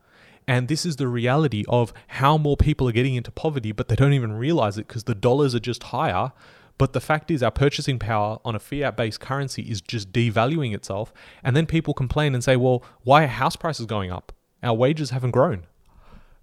And 0.48 0.70
this 0.70 0.86
is 0.86 0.96
the 0.96 1.10
reality 1.10 1.66
of 1.68 1.92
how 2.08 2.38
more 2.38 2.56
people 2.56 2.88
are 2.88 2.94
getting 2.94 3.16
into 3.16 3.30
poverty, 3.30 3.74
but 3.74 3.90
they 3.90 3.96
don't 3.98 4.14
even 4.14 4.38
realize 4.38 4.78
it 4.78 4.88
because 4.88 5.04
the 5.04 5.16
dollars 5.16 5.54
are 5.54 5.60
just 5.60 5.84
higher. 5.84 6.32
But 6.78 6.94
the 6.94 7.02
fact 7.02 7.30
is, 7.30 7.44
our 7.44 7.52
purchasing 7.52 8.00
power 8.00 8.40
on 8.46 8.56
a 8.56 8.60
fiat 8.60 8.96
based 8.96 9.20
currency 9.20 9.64
is 9.64 9.82
just 9.82 10.14
devaluing 10.14 10.74
itself. 10.74 11.12
And 11.44 11.58
then 11.58 11.66
people 11.66 11.94
complain 11.94 12.34
and 12.34 12.42
say, 12.42 12.56
well, 12.56 12.86
why 13.04 13.26
are 13.26 13.28
house 13.28 13.58
prices 13.58 13.86
going 13.86 14.14
up? 14.14 14.32
Our 14.64 14.74
wages 14.74 15.12
haven't 15.12 15.32
grown. 15.32 15.66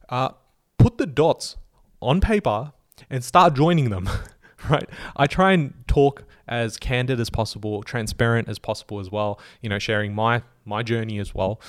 Uh, 0.09 0.30
put 0.78 0.99
the 0.99 1.06
dots 1.06 1.56
on 2.00 2.21
paper 2.21 2.73
and 3.11 3.25
start 3.25 3.54
joining 3.54 3.90
them, 3.90 4.09
right? 4.68 4.88
I 5.16 5.26
try 5.26 5.52
and 5.52 5.75
talk 5.87 6.25
as 6.47 6.76
candid 6.76 7.21
as 7.21 7.30
possible, 7.30 7.83
transparent 7.83 8.49
as 8.49 8.59
possible 8.59 9.00
as 9.00 9.11
well, 9.11 9.40
you 9.62 9.68
know, 9.68 9.78
sharing 9.78 10.14
my 10.14 10.42
my 10.64 10.83
journey 10.83 11.18
as 11.18 11.35
well. 11.35 11.61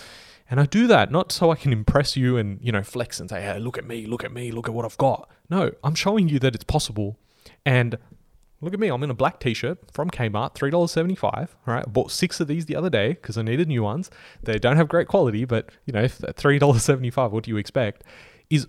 And 0.50 0.60
I 0.60 0.66
do 0.66 0.86
that 0.88 1.12
not 1.12 1.32
so 1.32 1.52
I 1.52 1.56
can 1.56 1.74
impress 1.74 2.16
you 2.16 2.38
and, 2.38 2.60
you 2.62 2.72
know, 2.72 2.84
flex 2.84 3.20
and 3.20 3.30
say, 3.30 3.42
"Hey, 3.42 3.60
look 3.60 3.78
at 3.78 3.86
me, 3.86 4.06
look 4.06 4.24
at 4.24 4.32
me, 4.32 4.52
look 4.52 4.68
at 4.68 4.74
what 4.74 4.86
I've 4.86 4.98
got." 4.98 5.30
No, 5.50 5.72
I'm 5.84 5.96
showing 5.96 6.30
you 6.30 6.40
that 6.40 6.54
it's 6.54 6.64
possible. 6.64 7.18
And 7.66 7.98
Look 8.62 8.74
at 8.74 8.80
me, 8.80 8.88
I'm 8.88 9.04
in 9.04 9.10
a 9.10 9.16
black 9.16 9.40
t-shirt 9.40 9.92
from 9.92 10.10
Kmart, 10.10 10.56
$3.75, 10.56 11.50
right? 11.66 11.84
I 11.86 11.90
bought 11.90 12.12
six 12.12 12.40
of 12.40 12.48
these 12.48 12.66
the 12.66 12.76
other 12.76 12.90
day 12.90 13.10
because 13.10 13.38
I 13.38 13.42
needed 13.42 13.68
new 13.68 13.84
ones. 13.84 14.10
They 14.44 14.58
don't 14.58 14.78
have 14.78 14.88
great 14.88 15.08
quality, 15.08 15.46
but 15.46 15.70
you 15.86 15.94
know, 15.94 16.06
$3.75, 16.06 17.32
what 17.32 17.44
do 17.44 17.52
you 17.52 17.58
expect? 17.58 18.04
Is 18.50 18.68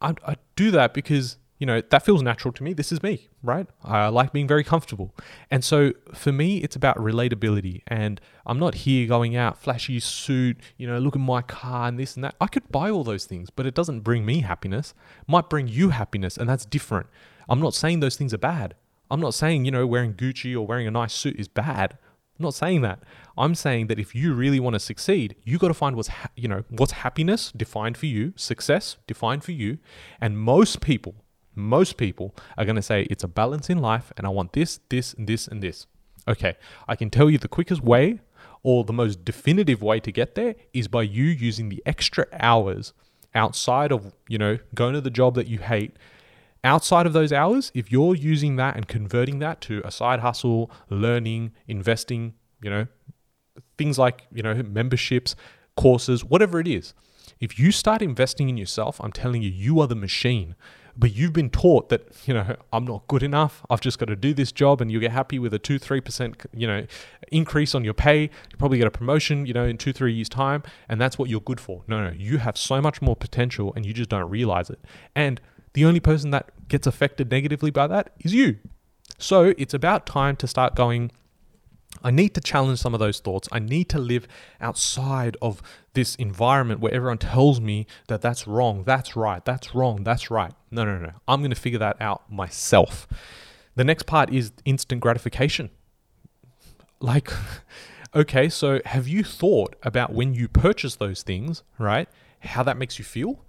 I, 0.00 0.14
I 0.26 0.36
do 0.56 0.70
that 0.72 0.94
because 0.94 1.36
you 1.60 1.66
know, 1.66 1.82
that 1.90 2.02
feels 2.02 2.22
natural 2.22 2.52
to 2.52 2.64
me. 2.64 2.72
This 2.72 2.90
is 2.90 3.02
me, 3.02 3.28
right? 3.42 3.66
I 3.84 4.08
like 4.08 4.32
being 4.32 4.48
very 4.48 4.64
comfortable. 4.64 5.14
And 5.50 5.62
so 5.62 5.92
for 6.14 6.32
me, 6.32 6.56
it's 6.58 6.74
about 6.74 6.96
relatability. 6.96 7.82
And 7.86 8.18
I'm 8.46 8.58
not 8.58 8.76
here 8.76 9.06
going 9.06 9.36
out, 9.36 9.58
flashy 9.58 10.00
suit, 10.00 10.58
you 10.78 10.86
know, 10.86 10.98
look 10.98 11.14
at 11.14 11.20
my 11.20 11.42
car 11.42 11.86
and 11.86 11.98
this 11.98 12.14
and 12.14 12.24
that. 12.24 12.34
I 12.40 12.46
could 12.46 12.72
buy 12.72 12.90
all 12.90 13.04
those 13.04 13.26
things, 13.26 13.50
but 13.50 13.66
it 13.66 13.74
doesn't 13.74 14.00
bring 14.00 14.24
me 14.24 14.40
happiness. 14.40 14.94
It 15.20 15.28
might 15.28 15.50
bring 15.50 15.68
you 15.68 15.90
happiness, 15.90 16.38
and 16.38 16.48
that's 16.48 16.64
different. 16.64 17.08
I'm 17.46 17.60
not 17.60 17.74
saying 17.74 18.00
those 18.00 18.16
things 18.16 18.32
are 18.32 18.38
bad. 18.38 18.74
I'm 19.10 19.20
not 19.20 19.34
saying, 19.34 19.64
you 19.64 19.70
know, 19.70 19.86
wearing 19.86 20.14
Gucci 20.14 20.54
or 20.54 20.66
wearing 20.66 20.86
a 20.86 20.90
nice 20.90 21.12
suit 21.12 21.36
is 21.38 21.48
bad. 21.48 21.98
I'm 22.38 22.44
not 22.44 22.54
saying 22.54 22.82
that. 22.82 23.00
I'm 23.36 23.54
saying 23.54 23.88
that 23.88 23.98
if 23.98 24.14
you 24.14 24.32
really 24.32 24.60
want 24.60 24.74
to 24.74 24.80
succeed, 24.80 25.36
you 25.44 25.58
got 25.58 25.68
to 25.68 25.74
find 25.74 25.96
what's 25.96 26.08
ha- 26.08 26.30
you 26.36 26.48
know 26.48 26.64
what's 26.68 26.92
happiness 26.92 27.52
defined 27.52 27.96
for 27.96 28.06
you, 28.06 28.32
success 28.36 28.96
defined 29.06 29.44
for 29.44 29.52
you, 29.52 29.78
and 30.20 30.38
most 30.38 30.80
people 30.80 31.14
most 31.54 31.96
people 31.96 32.34
are 32.56 32.64
going 32.64 32.76
to 32.76 32.82
say 32.82 33.02
it's 33.10 33.24
a 33.24 33.28
balance 33.28 33.70
in 33.70 33.78
life 33.78 34.12
and 34.16 34.26
I 34.26 34.30
want 34.30 34.52
this, 34.52 34.80
this, 34.88 35.14
and 35.14 35.26
this, 35.26 35.48
and 35.48 35.62
this. 35.62 35.86
Okay, 36.28 36.56
I 36.86 36.96
can 36.96 37.10
tell 37.10 37.30
you 37.30 37.38
the 37.38 37.48
quickest 37.48 37.82
way 37.82 38.20
or 38.62 38.84
the 38.84 38.92
most 38.92 39.24
definitive 39.24 39.82
way 39.82 40.00
to 40.00 40.12
get 40.12 40.34
there 40.34 40.54
is 40.72 40.86
by 40.88 41.02
you 41.02 41.24
using 41.24 41.68
the 41.68 41.82
extra 41.86 42.26
hours 42.32 42.92
outside 43.34 43.90
of, 43.90 44.12
you 44.28 44.38
know, 44.38 44.58
going 44.74 44.94
to 44.94 45.00
the 45.00 45.10
job 45.10 45.34
that 45.34 45.46
you 45.46 45.58
hate. 45.58 45.96
Outside 46.62 47.06
of 47.06 47.12
those 47.12 47.32
hours, 47.32 47.72
if 47.74 47.90
you're 47.90 48.14
using 48.14 48.56
that 48.56 48.76
and 48.76 48.86
converting 48.86 49.38
that 49.38 49.60
to 49.62 49.80
a 49.84 49.90
side 49.90 50.20
hustle, 50.20 50.70
learning, 50.90 51.52
investing, 51.66 52.34
you 52.62 52.68
know, 52.68 52.86
things 53.78 53.98
like, 53.98 54.26
you 54.32 54.42
know, 54.42 54.54
memberships, 54.62 55.34
courses, 55.76 56.22
whatever 56.22 56.60
it 56.60 56.68
is, 56.68 56.92
if 57.40 57.58
you 57.58 57.72
start 57.72 58.02
investing 58.02 58.50
in 58.50 58.58
yourself, 58.58 59.00
I'm 59.00 59.12
telling 59.12 59.42
you, 59.42 59.50
you 59.50 59.80
are 59.80 59.86
the 59.86 59.96
machine. 59.96 60.54
But 60.96 61.14
you've 61.14 61.32
been 61.32 61.50
taught 61.50 61.88
that 61.88 62.08
you 62.26 62.34
know 62.34 62.56
i'm 62.72 62.84
not 62.84 63.06
good 63.06 63.22
enough. 63.22 63.64
I've 63.70 63.80
just 63.80 63.98
got 63.98 64.08
to 64.08 64.16
do 64.16 64.34
this 64.34 64.52
job 64.52 64.80
and 64.80 64.90
you'll 64.90 65.00
get 65.00 65.12
happy 65.12 65.38
with 65.38 65.54
a 65.54 65.58
2 65.58 65.78
3% 65.78 66.46
you 66.52 66.66
know 66.66 66.84
increase 67.32 67.74
on 67.74 67.84
your 67.84 67.94
pay. 67.94 68.22
You 68.22 68.56
probably 68.58 68.76
get 68.76 68.86
a 68.86 68.90
promotion 68.90 69.46
you 69.46 69.54
know 69.54 69.64
in 69.64 69.78
2 69.78 69.92
3 69.92 70.12
years 70.12 70.28
time 70.28 70.62
and 70.88 71.00
that's 71.00 71.16
what 71.16 71.30
you're 71.30 71.40
good 71.40 71.60
for. 71.60 71.84
No 71.86 72.04
no. 72.04 72.10
You 72.10 72.38
have 72.38 72.58
so 72.58 72.82
much 72.82 73.00
more 73.00 73.16
potential 73.16 73.72
and 73.74 73.86
you 73.86 73.94
just 73.94 74.10
don't 74.10 74.28
realize 74.28 74.68
it. 74.68 74.80
And 75.14 75.40
the 75.72 75.84
only 75.84 76.00
person 76.00 76.30
that 76.30 76.50
gets 76.68 76.86
affected 76.86 77.30
negatively 77.30 77.70
by 77.70 77.86
that 77.86 78.12
is 78.20 78.34
you 78.34 78.58
so 79.18 79.54
it's 79.58 79.74
about 79.74 80.06
time 80.06 80.36
to 80.36 80.46
start 80.46 80.74
going 80.74 81.10
I 82.02 82.10
need 82.10 82.34
to 82.34 82.40
challenge 82.40 82.78
some 82.78 82.94
of 82.94 83.00
those 83.00 83.20
thoughts. 83.20 83.48
I 83.52 83.58
need 83.58 83.88
to 83.90 83.98
live 83.98 84.26
outside 84.60 85.36
of 85.42 85.60
this 85.92 86.14
environment 86.14 86.80
where 86.80 86.94
everyone 86.94 87.18
tells 87.18 87.60
me 87.60 87.86
that 88.06 88.22
that's 88.22 88.46
wrong, 88.46 88.84
that's 88.84 89.16
right, 89.16 89.44
that's 89.44 89.74
wrong, 89.74 90.04
that's 90.04 90.30
right. 90.30 90.52
No, 90.70 90.84
no, 90.84 90.98
no. 90.98 91.12
I'm 91.28 91.40
going 91.40 91.50
to 91.50 91.56
figure 91.56 91.78
that 91.80 92.00
out 92.00 92.30
myself. 92.30 93.06
The 93.74 93.84
next 93.84 94.04
part 94.04 94.32
is 94.32 94.52
instant 94.64 95.00
gratification. 95.00 95.70
Like, 97.00 97.30
okay, 98.14 98.48
so 98.48 98.80
have 98.84 99.08
you 99.08 99.22
thought 99.22 99.76
about 99.82 100.12
when 100.12 100.32
you 100.32 100.48
purchase 100.48 100.96
those 100.96 101.22
things, 101.22 101.62
right? 101.78 102.08
How 102.40 102.62
that 102.62 102.78
makes 102.78 102.98
you 102.98 103.04
feel? 103.04 103.44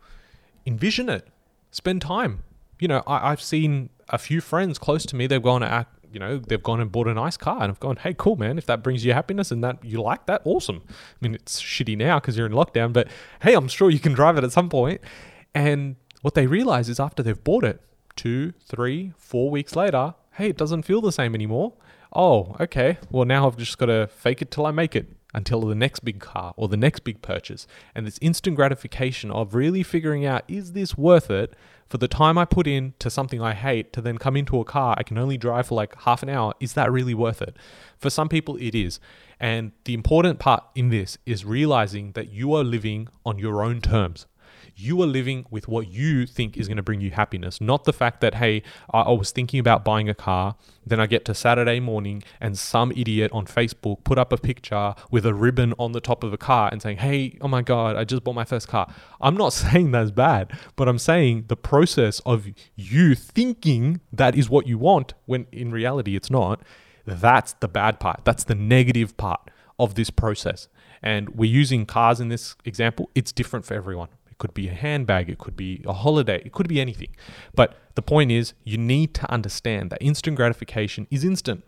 Envision 0.65 1.09
it. 1.09 1.27
Spend 1.71 2.01
time. 2.01 2.43
You 2.79 2.87
know, 2.87 3.03
I, 3.07 3.29
have 3.29 3.41
seen 3.41 3.89
a 4.09 4.17
few 4.17 4.41
friends 4.41 4.77
close 4.77 5.05
to 5.07 5.15
me, 5.15 5.27
they've 5.27 5.41
gone 5.41 5.61
to 5.61 5.87
you 6.11 6.19
know, 6.19 6.37
they've 6.37 6.61
gone 6.61 6.81
and 6.81 6.91
bought 6.91 7.07
a 7.07 7.13
nice 7.13 7.37
car 7.37 7.61
and 7.61 7.71
I've 7.71 7.79
gone, 7.79 7.95
hey, 7.97 8.13
cool, 8.17 8.35
man. 8.35 8.57
If 8.57 8.65
that 8.65 8.83
brings 8.83 9.05
you 9.05 9.13
happiness 9.13 9.51
and 9.51 9.63
that 9.63 9.83
you 9.83 10.01
like 10.01 10.25
that, 10.25 10.41
awesome. 10.43 10.81
I 10.89 10.93
mean, 11.21 11.35
it's 11.35 11.61
shitty 11.61 11.97
now 11.97 12.19
because 12.19 12.37
you're 12.37 12.45
in 12.45 12.51
lockdown, 12.51 12.91
but 12.91 13.07
hey, 13.41 13.53
I'm 13.53 13.67
sure 13.67 13.89
you 13.89 13.99
can 13.99 14.13
drive 14.13 14.37
it 14.37 14.43
at 14.43 14.51
some 14.51 14.69
point. 14.69 15.01
And 15.55 15.95
what 16.21 16.33
they 16.33 16.47
realize 16.47 16.89
is 16.89 16.99
after 16.99 17.23
they've 17.23 17.41
bought 17.41 17.63
it, 17.63 17.81
two, 18.15 18.53
three, 18.65 19.13
four 19.17 19.49
weeks 19.49 19.75
later, 19.75 20.15
hey, 20.33 20.49
it 20.49 20.57
doesn't 20.57 20.83
feel 20.83 21.01
the 21.01 21.11
same 21.11 21.33
anymore. 21.33 21.73
Oh, 22.13 22.55
okay. 22.59 22.97
Well, 23.09 23.25
now 23.25 23.47
I've 23.47 23.57
just 23.57 23.77
got 23.77 23.85
to 23.85 24.07
fake 24.07 24.41
it 24.41 24.51
till 24.51 24.65
I 24.65 24.71
make 24.71 24.95
it 24.95 25.07
until 25.33 25.61
the 25.61 25.75
next 25.75 26.01
big 26.01 26.19
car 26.19 26.53
or 26.57 26.67
the 26.67 26.77
next 26.77 27.01
big 27.01 27.21
purchase. 27.21 27.67
And 27.95 28.05
this 28.05 28.19
instant 28.21 28.55
gratification 28.55 29.31
of 29.31 29.55
really 29.55 29.83
figuring 29.83 30.25
out 30.25 30.43
is 30.47 30.73
this 30.73 30.97
worth 30.97 31.29
it 31.29 31.53
for 31.91 31.97
the 31.97 32.07
time 32.07 32.37
I 32.37 32.45
put 32.45 32.67
in 32.67 32.93
to 32.99 33.09
something 33.09 33.41
I 33.41 33.53
hate 33.53 33.91
to 33.93 34.01
then 34.01 34.17
come 34.17 34.37
into 34.37 34.59
a 34.61 34.63
car 34.63 34.95
I 34.97 35.03
can 35.03 35.17
only 35.17 35.37
drive 35.37 35.67
for 35.67 35.75
like 35.75 35.93
half 36.01 36.23
an 36.23 36.29
hour, 36.29 36.53
is 36.59 36.73
that 36.73 36.91
really 36.91 37.13
worth 37.13 37.41
it? 37.41 37.57
For 37.97 38.09
some 38.09 38.29
people, 38.29 38.55
it 38.57 38.73
is. 38.73 38.99
And 39.41 39.73
the 39.83 39.93
important 39.93 40.39
part 40.39 40.63
in 40.73 40.89
this 40.89 41.17
is 41.25 41.43
realizing 41.43 42.13
that 42.13 42.31
you 42.31 42.53
are 42.53 42.63
living 42.63 43.09
on 43.25 43.39
your 43.39 43.63
own 43.63 43.81
terms 43.81 44.25
you 44.81 45.01
are 45.01 45.05
living 45.05 45.45
with 45.51 45.67
what 45.67 45.87
you 45.87 46.25
think 46.25 46.57
is 46.57 46.67
going 46.67 46.77
to 46.77 46.83
bring 46.83 47.01
you 47.01 47.11
happiness, 47.11 47.61
not 47.61 47.83
the 47.83 47.93
fact 47.93 48.19
that, 48.21 48.35
hey, 48.35 48.63
I, 48.89 49.11
was 49.11 49.31
thinking 49.31 49.59
about 49.59 49.85
buying 49.85 50.09
a 50.09 50.15
car, 50.15 50.55
then 50.85 50.99
I 50.99 51.05
get 51.05 51.23
to 51.25 51.35
Saturday 51.35 51.79
morning 51.79 52.23
and 52.39 52.57
some 52.57 52.91
idiot 52.93 53.31
on 53.31 53.45
Facebook 53.45 54.03
put 54.03 54.17
up 54.17 54.33
a 54.33 54.37
picture 54.37 54.95
with 55.11 55.25
a 55.25 55.33
ribbon 55.33 55.73
on 55.77 55.91
the 55.91 56.01
top 56.01 56.23
of 56.23 56.33
a 56.33 56.37
car 56.37 56.69
and 56.71 56.81
saying, 56.81 56.97
hey, 56.97 57.37
oh 57.41 57.47
my 57.47 57.61
God, 57.61 57.95
I 57.95 58.03
just 58.03 58.23
bought 58.23 58.35
my 58.35 58.43
first 58.43 58.67
car. 58.67 58.91
I'm 59.19 59.35
not 59.35 59.53
saying 59.53 59.91
that's 59.91 60.11
bad, 60.11 60.51
but 60.75 60.87
I'm 60.87 60.99
saying 60.99 61.45
the 61.47 61.57
process 61.57 62.19
of 62.21 62.47
you 62.75 63.13
thinking 63.15 64.01
that 64.11 64.35
is 64.35 64.49
what 64.49 64.65
you 64.65 64.77
want 64.77 65.13
when 65.25 65.45
in 65.51 65.71
reality 65.71 66.15
it's 66.15 66.31
not, 66.31 66.61
that's 67.05 67.53
the 67.53 67.67
bad 67.67 67.99
part. 67.99 68.21
That's 68.23 68.43
the 68.43 68.55
negative 68.55 69.15
part 69.17 69.51
of 69.77 69.95
this 69.95 70.09
process. 70.09 70.67
And 71.03 71.29
we're 71.29 71.51
using 71.51 71.85
cars 71.85 72.19
in 72.19 72.29
this 72.29 72.55
example. 72.63 73.09
It's 73.15 73.31
different 73.31 73.65
for 73.65 73.73
everyone 73.73 74.09
could 74.41 74.53
be 74.55 74.67
a 74.67 74.73
handbag, 74.73 75.29
it 75.29 75.37
could 75.37 75.55
be 75.55 75.83
a 75.85 75.93
holiday, 75.93 76.41
it 76.43 76.51
could 76.51 76.67
be 76.67 76.81
anything. 76.81 77.15
But 77.53 77.77
the 77.95 78.01
point 78.01 78.31
is, 78.31 78.53
you 78.63 78.77
need 78.77 79.13
to 79.13 79.31
understand 79.31 79.91
that 79.91 80.01
instant 80.01 80.35
gratification 80.35 81.05
is 81.11 81.23
instant, 81.23 81.63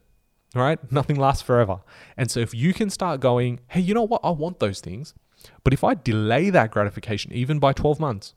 right? 0.55 0.79
Nothing 0.91 1.17
lasts 1.17 1.43
forever. 1.43 1.81
And 2.17 2.31
so 2.31 2.39
if 2.39 2.51
you 2.53 2.73
can 2.73 2.89
start 2.89 3.19
going, 3.19 3.59
hey, 3.67 3.81
you 3.81 3.93
know 3.93 4.07
what? 4.07 4.21
I 4.23 4.31
want 4.31 4.59
those 4.59 4.81
things. 4.81 5.13
But 5.63 5.71
if 5.71 5.83
I 5.83 5.93
delay 5.93 6.49
that 6.49 6.71
gratification 6.71 7.31
even 7.31 7.59
by 7.59 7.73
12 7.73 7.99
months, 7.99 8.33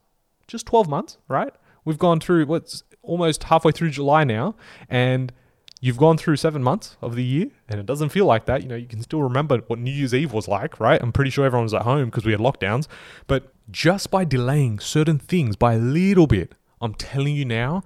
just 0.47 0.67
12 0.67 0.87
months, 0.87 1.17
right? 1.27 1.53
We've 1.83 1.97
gone 1.97 2.19
through 2.19 2.45
what's 2.45 2.83
almost 3.01 3.45
halfway 3.45 3.71
through 3.71 3.89
July 3.89 4.23
now, 4.23 4.55
and 4.87 5.33
you've 5.81 5.97
gone 5.97 6.17
through 6.17 6.35
seven 6.35 6.61
months 6.61 6.95
of 7.01 7.15
the 7.15 7.23
year 7.23 7.47
and 7.69 7.79
it 7.79 7.85
doesn't 7.85 8.09
feel 8.09 8.25
like 8.25 8.45
that. 8.45 8.61
You 8.61 8.69
know, 8.69 8.75
you 8.75 8.87
can 8.87 9.01
still 9.01 9.23
remember 9.23 9.57
what 9.67 9.79
New 9.79 9.91
Year's 9.91 10.13
Eve 10.13 10.33
was 10.33 10.47
like, 10.47 10.79
right? 10.79 11.01
I'm 11.01 11.11
pretty 11.11 11.31
sure 11.31 11.45
everyone 11.45 11.65
was 11.65 11.73
at 11.73 11.83
home 11.83 12.05
because 12.05 12.25
we 12.25 12.31
had 12.31 12.41
lockdowns. 12.41 12.87
But 13.27 13.53
just 13.69 14.09
by 14.11 14.23
delaying 14.23 14.79
certain 14.79 15.19
things 15.19 15.55
by 15.55 15.73
a 15.73 15.79
little 15.79 16.27
bit, 16.27 16.53
I'm 16.81 16.93
telling 16.93 17.35
you 17.35 17.45
now, 17.45 17.83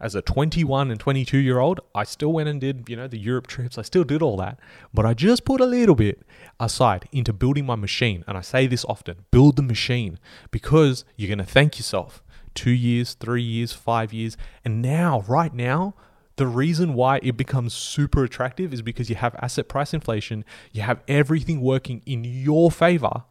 as 0.00 0.14
a 0.16 0.22
21 0.22 0.90
and 0.90 0.98
22 0.98 1.38
year 1.38 1.60
old, 1.60 1.80
I 1.94 2.04
still 2.04 2.32
went 2.32 2.48
and 2.48 2.60
did, 2.60 2.88
you 2.88 2.96
know, 2.96 3.06
the 3.06 3.18
Europe 3.18 3.46
trips. 3.46 3.78
I 3.78 3.82
still 3.82 4.02
did 4.02 4.20
all 4.20 4.36
that. 4.38 4.58
But 4.92 5.06
I 5.06 5.14
just 5.14 5.44
put 5.44 5.60
a 5.60 5.64
little 5.64 5.94
bit 5.94 6.22
aside 6.58 7.08
into 7.12 7.32
building 7.32 7.64
my 7.64 7.76
machine. 7.76 8.24
And 8.26 8.36
I 8.36 8.40
say 8.40 8.66
this 8.66 8.84
often 8.86 9.24
build 9.30 9.56
the 9.56 9.62
machine 9.62 10.18
because 10.50 11.04
you're 11.16 11.28
going 11.28 11.38
to 11.38 11.44
thank 11.44 11.78
yourself 11.78 12.20
two 12.54 12.72
years, 12.72 13.14
three 13.14 13.42
years, 13.42 13.72
five 13.72 14.12
years. 14.12 14.36
And 14.64 14.82
now, 14.82 15.24
right 15.28 15.54
now, 15.54 15.94
the 16.34 16.48
reason 16.48 16.94
why 16.94 17.20
it 17.22 17.36
becomes 17.36 17.72
super 17.72 18.24
attractive 18.24 18.74
is 18.74 18.82
because 18.82 19.08
you 19.08 19.16
have 19.16 19.36
asset 19.36 19.68
price 19.68 19.94
inflation, 19.94 20.44
you 20.72 20.82
have 20.82 21.00
everything 21.06 21.60
working 21.60 22.02
in 22.06 22.24
your 22.24 22.72
favor 22.72 23.22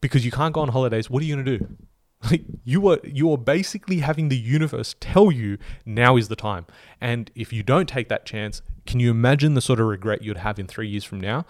because 0.00 0.24
you 0.24 0.30
can't 0.30 0.54
go 0.54 0.60
on 0.60 0.68
holidays. 0.68 1.10
What 1.10 1.22
are 1.22 1.26
you 1.26 1.34
going 1.34 1.44
to 1.44 1.58
do? 1.58 1.76
Like 2.24 2.44
you 2.64 2.88
are 2.88 2.98
you 3.04 3.30
are 3.30 3.38
basically 3.38 3.98
having 4.00 4.28
the 4.28 4.36
universe 4.36 4.96
tell 4.98 5.30
you 5.30 5.56
now 5.86 6.16
is 6.16 6.26
the 6.28 6.36
time. 6.36 6.66
And 7.00 7.30
if 7.36 7.52
you 7.52 7.62
don't 7.62 7.88
take 7.88 8.08
that 8.08 8.26
chance, 8.26 8.60
can 8.86 8.98
you 8.98 9.10
imagine 9.10 9.54
the 9.54 9.60
sort 9.60 9.78
of 9.78 9.86
regret 9.86 10.22
you'd 10.22 10.38
have 10.38 10.58
in 10.58 10.66
3 10.66 10.88
years 10.88 11.04
from 11.04 11.20
now? 11.20 11.46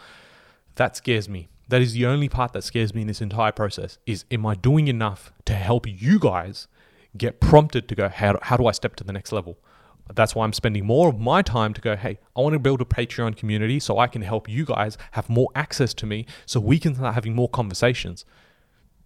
That 0.75 0.95
scares 0.95 1.27
me. 1.27 1.49
That 1.69 1.81
is 1.81 1.95
the 1.95 2.05
only 2.05 2.29
part 2.29 2.53
that 2.53 2.65
scares 2.65 2.95
me 2.95 3.01
in 3.01 3.07
this 3.07 3.23
entire 3.23 3.53
process 3.53 3.99
is 4.05 4.27
am 4.31 4.45
I 4.45 4.55
doing 4.55 4.89
enough 4.89 5.33
to 5.47 5.55
help 5.55 5.87
you 5.87 6.19
guys 6.19 6.69
get 7.17 7.41
prompted 7.41 7.89
to 7.89 7.95
go 7.95 8.09
how, 8.09 8.39
how 8.43 8.57
do 8.59 8.67
I 8.67 8.73
step 8.73 8.95
to 8.97 9.05
the 9.05 9.13
next 9.13 9.33
level? 9.33 9.59
That's 10.15 10.35
why 10.35 10.45
I'm 10.45 10.53
spending 10.53 10.87
more 10.87 11.09
of 11.09 11.19
my 11.19 11.43
time 11.43 11.75
to 11.75 11.81
go, 11.81 11.97
hey, 11.97 12.19
I 12.37 12.41
want 12.41 12.55
to 12.55 12.59
build 12.59 12.81
a 12.81 12.85
Patreon 12.85 13.37
community 13.37 13.79
so 13.79 13.99
I 13.99 14.07
can 14.07 14.23
help 14.23 14.49
you 14.49 14.65
guys 14.65 14.97
have 15.13 15.29
more 15.29 15.49
access 15.55 15.93
to 15.95 16.07
me 16.07 16.27
so 16.47 16.61
we 16.61 16.79
can 16.79 16.95
start 16.95 17.15
having 17.15 17.35
more 17.35 17.49
conversations. 17.49 18.25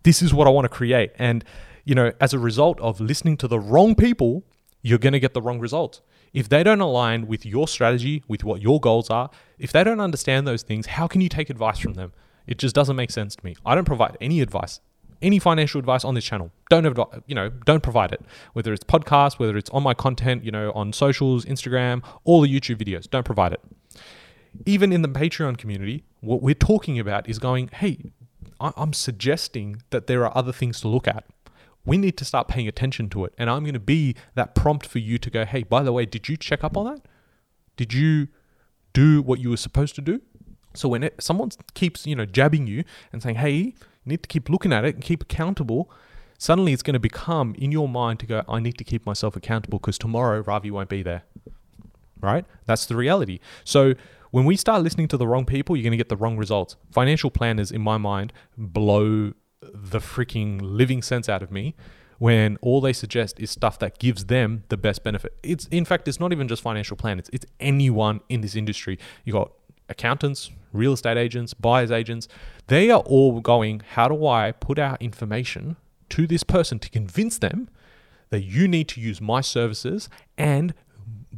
This 0.05 0.23
is 0.23 0.33
what 0.33 0.47
I 0.47 0.51
want 0.51 0.65
to 0.65 0.69
create. 0.69 1.13
And, 1.19 1.45
you 1.85 1.95
know, 1.95 2.13
as 2.21 2.33
a 2.33 2.39
result 2.39 2.81
of 2.81 3.01
listening 3.01 3.37
to 3.39 3.49
the 3.49 3.59
wrong 3.59 3.95
people, 3.95 4.45
you're 4.81 4.99
going 4.99 5.13
to 5.13 5.21
get 5.21 5.35
the 5.35 5.43
wrong 5.43 5.59
results. 5.59 6.01
If 6.33 6.49
they 6.49 6.63
don't 6.63 6.81
align 6.81 7.27
with 7.27 7.45
your 7.45 7.69
strategy, 7.69 8.25
with 8.27 8.43
what 8.43 8.63
your 8.63 8.81
goals 8.81 9.11
are, 9.11 9.31
if 9.59 9.71
they 9.73 9.85
don't 9.85 10.01
understand 10.01 10.47
those 10.47 10.63
things, 10.63 10.87
how 10.87 11.07
can 11.07 11.21
you 11.21 11.29
take 11.29 11.51
advice 11.51 11.79
from 11.79 11.95
them? 11.95 12.13
It 12.47 12.59
just 12.59 12.75
doesn't 12.75 12.97
make 12.97 13.11
sense 13.11 13.37
to 13.37 13.45
me. 13.45 13.55
I 13.65 13.75
don't 13.75 13.85
provide 13.85 14.17
any 14.21 14.41
advice 14.41 14.81
any 15.23 15.39
financial 15.39 15.79
advice 15.79 16.05
on 16.05 16.15
this 16.15 16.25
channel. 16.25 16.51
Don't 16.69 16.85
you 17.27 17.35
know, 17.35 17.49
don't 17.49 17.83
provide 17.83 18.13
it. 18.13 18.21
Whether 18.53 18.73
it's 18.73 18.85
podcast, 18.85 19.39
whether 19.39 19.57
it's 19.57 19.71
on 19.71 19.83
my 19.83 19.95
content, 19.95 20.45
you 20.45 20.51
know, 20.51 20.73
on 20.73 20.93
socials, 20.93 21.45
Instagram, 21.45 22.03
all 22.25 22.41
the 22.43 22.49
YouTube 22.49 22.77
videos, 22.77 23.09
don't 23.09 23.25
provide 23.25 23.53
it. 23.53 23.61
Even 24.67 24.93
in 24.93 25.03
the 25.03 25.09
Patreon 25.09 25.57
community, 25.57 26.05
what 26.21 26.43
we're 26.43 26.55
talking 26.55 26.99
about 26.99 27.29
is 27.29 27.39
going, 27.39 27.69
hey, 27.69 28.13
I'm 28.61 28.93
suggesting 28.93 29.83
that 29.91 30.07
there 30.07 30.25
are 30.25 30.37
other 30.37 30.53
things 30.53 30.81
to 30.83 30.89
look 30.89 31.09
at. 31.09 31.25
We 31.85 31.97
need 31.97 32.17
to 32.19 32.25
start 32.25 32.47
paying 32.47 32.69
attention 32.69 33.09
to 33.11 33.25
it. 33.25 33.35
And 33.37 33.51
I'm 33.51 33.65
going 33.65 33.75
to 33.75 33.81
be 33.81 34.15
that 34.35 34.55
prompt 34.55 34.87
for 34.87 34.99
you 34.99 35.19
to 35.19 35.31
go, 35.31 35.45
hey, 35.45 35.65
by 35.65 35.83
the 35.83 35.93
way, 35.93 36.07
did 36.07 36.29
you 36.29 36.37
check 36.37 36.63
up 36.63 36.77
on 36.77 36.85
that? 36.87 37.09
Did 37.77 37.93
you 37.93 38.29
do 38.93 39.21
what 39.23 39.41
you 39.41 39.51
were 39.51 39.57
supposed 39.57 39.95
to 39.97 40.01
do? 40.01 40.21
So 40.75 40.89
when 40.89 41.03
it, 41.03 41.21
someone 41.21 41.51
keeps, 41.75 42.07
you 42.07 42.15
know, 42.15 42.25
jabbing 42.25 42.67
you 42.67 42.85
and 43.13 43.23
saying, 43.23 43.37
hey, 43.37 43.75
need 44.05 44.23
to 44.23 44.29
keep 44.29 44.49
looking 44.49 44.73
at 44.73 44.85
it 44.85 44.95
and 44.95 45.05
keep 45.05 45.23
accountable, 45.23 45.91
suddenly 46.39 46.73
it's 46.73 46.83
going 46.83 46.95
to 46.95 47.01
become 47.01 47.55
in 47.57 47.73
your 47.73 47.89
mind 47.89 48.21
to 48.21 48.27
go, 48.27 48.43
I 48.49 48.61
need 48.61 48.79
to 48.79 48.85
keep 48.85 49.07
myself 49.07 49.37
accountable 49.37 49.79
because 49.79 49.99
tomorrow 49.99 50.41
Ravi 50.41 50.71
won't 50.71 50.89
be 50.89 51.03
there. 51.03 51.23
Right? 52.21 52.45
That's 52.67 52.87
the 52.87 52.95
reality. 52.95 53.41
So 53.65 53.95
when 54.31 54.45
we 54.45 54.57
start 54.57 54.83
listening 54.83 55.09
to 55.09 55.17
the 55.17 55.27
wrong 55.27 55.45
people, 55.45 55.77
you're 55.77 55.83
going 55.83 55.93
to 55.93 55.97
get 55.97 56.09
the 56.09 56.17
wrong 56.17 56.37
results. 56.37 56.77
Financial 56.91 57.31
planners, 57.31 57.71
in 57.71 57.81
my 57.81 57.99
mind, 57.99 58.33
blow 58.57 59.33
the 59.61 59.99
freaking 59.99 60.59
living 60.63 61.03
sense 61.03 61.29
out 61.29 61.43
of 61.43 61.51
me 61.51 61.75
when 62.19 62.57
all 62.63 62.81
they 62.81 62.93
suggest 62.93 63.41
is 63.41 63.51
stuff 63.51 63.81
that 63.81 63.99
gives 63.99 64.27
them 64.27 64.63
the 64.69 64.77
best 64.77 65.03
benefit. 65.03 65.37
It's 65.43 65.67
in 65.67 65.85
fact, 65.85 66.07
it's 66.07 66.21
not 66.21 66.33
even 66.33 66.47
just 66.47 66.63
financial 66.63 66.97
planners; 66.97 67.29
it's 67.33 67.47
anyone 67.59 68.21
in 68.29 68.43
this 68.43 68.55
industry. 68.55 68.97
You 69.25 69.33
got 69.33 69.51
accountants, 69.93 70.51
real 70.73 70.95
estate 70.95 71.17
agents, 71.17 71.55
buyers 71.55 71.91
agents. 71.91 72.27
They 72.67 72.91
are 72.91 73.01
all 73.01 73.41
going, 73.41 73.83
how 73.93 74.09
do 74.09 74.27
I 74.27 74.53
put 74.53 74.79
out 74.79 75.01
information 75.01 75.77
to 76.11 76.27
this 76.27 76.43
person 76.43 76.79
to 76.81 76.91
convince 76.91 77.39
them 77.39 77.69
that 78.31 78.43
you 78.43 78.67
need 78.67 78.89
to 78.89 79.01
use 79.01 79.21
my 79.21 79.41
services 79.41 80.09
and 80.37 80.75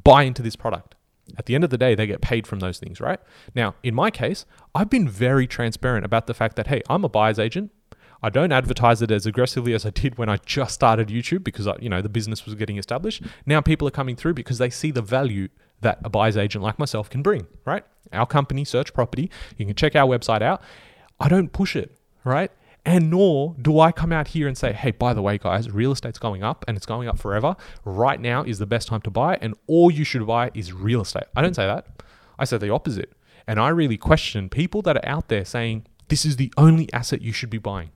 buy 0.03 0.23
into 0.23 0.43
this 0.43 0.57
product? 0.57 0.95
At 1.39 1.47
the 1.47 1.55
end 1.55 1.65
of 1.65 1.71
the 1.71 1.79
day, 1.79 1.95
they 1.95 2.07
get 2.07 2.21
paid 2.21 2.47
from 2.47 2.61
those 2.61 2.79
things, 2.79 3.01
right? 3.01 3.19
Now, 3.55 3.75
in 3.83 3.95
my 3.95 4.11
case, 4.11 4.45
I've 4.75 4.91
been 4.91 5.09
very 5.09 5.47
transparent 5.47 6.05
about 6.05 6.27
the 6.27 6.35
fact 6.35 6.57
that, 6.57 6.67
hey, 6.67 6.83
I'm 6.89 7.05
a 7.05 7.09
buyer's 7.09 7.39
agent. 7.39 7.73
I 8.23 8.31
don't 8.31 8.53
advertise 8.53 9.03
it 9.03 9.11
as 9.11 9.27
aggressively 9.27 9.75
as 9.75 9.85
I 9.85 9.91
did 9.91 10.17
when 10.17 10.31
I 10.31 10.39
just 10.39 10.73
started 10.73 11.09
YouTube 11.09 11.45
because 11.45 11.67
uh, 11.67 11.77
you 11.79 11.91
know 11.91 12.01
the 12.01 12.09
business 12.09 12.47
was 12.47 12.55
getting 12.55 12.79
established. 12.79 13.23
Now 13.45 13.61
people 13.61 13.87
are 13.87 13.91
coming 13.91 14.17
through 14.17 14.33
because 14.33 14.57
they 14.57 14.71
see 14.71 14.91
the 14.91 15.03
value 15.03 15.49
that 15.81 15.99
a 16.05 16.09
buyer's 16.09 16.37
agent 16.37 16.65
like 16.65 16.79
myself 16.79 17.11
can 17.11 17.23
bring, 17.23 17.47
right? 17.65 17.85
Our 18.13 18.27
company, 18.27 18.65
Search 18.65 18.95
Property, 18.95 19.31
you 19.57 19.67
can 19.67 19.75
check 19.75 19.97
our 19.97 20.09
website 20.09 20.43
out. 20.43 20.63
I 21.21 21.29
don't 21.29 21.53
push 21.53 21.77
it, 21.77 21.97
right? 22.25 22.51
And 22.87 23.11
nor 23.11 23.57
do 23.61 23.81
I 23.81 23.93
come 23.93 24.13
out 24.13 24.29
here 24.29 24.47
and 24.47 24.59
say, 24.59 24.73
hey, 24.73 24.91
by 24.91 25.15
the 25.15 25.23
way, 25.23 25.39
guys, 25.39 25.71
real 25.71 25.93
estate's 25.93 26.19
going 26.19 26.43
up 26.43 26.65
and 26.69 26.77
it's 26.77 26.87
going 26.87 27.09
up 27.09 27.19
forever. 27.19 27.57
Right 27.85 28.21
now 28.21 28.43
is 28.43 28.59
the 28.59 28.67
best 28.67 28.89
time 28.89 29.01
to 29.03 29.11
buy, 29.11 29.39
and 29.41 29.55
all 29.67 29.91
you 29.91 30.05
should 30.05 30.27
buy 30.27 30.51
is 30.55 30.73
real 30.73 31.01
estate. 31.01 31.25
I 31.35 31.43
don't 31.43 31.55
say 31.55 31.67
that. 31.67 31.87
I 32.39 32.45
say 32.45 32.59
the 32.59 32.71
opposite. 32.71 33.13
And 33.47 33.59
I 33.59 33.69
really 33.69 33.97
question 33.97 34.49
people 34.49 34.83
that 34.83 34.97
are 34.97 35.09
out 35.09 35.29
there 35.29 35.45
saying, 35.45 35.87
this 36.09 36.25
is 36.25 36.37
the 36.37 36.53
only 36.57 36.93
asset 36.93 37.23
you 37.23 37.33
should 37.33 37.51
be 37.51 37.59
buying. 37.59 37.91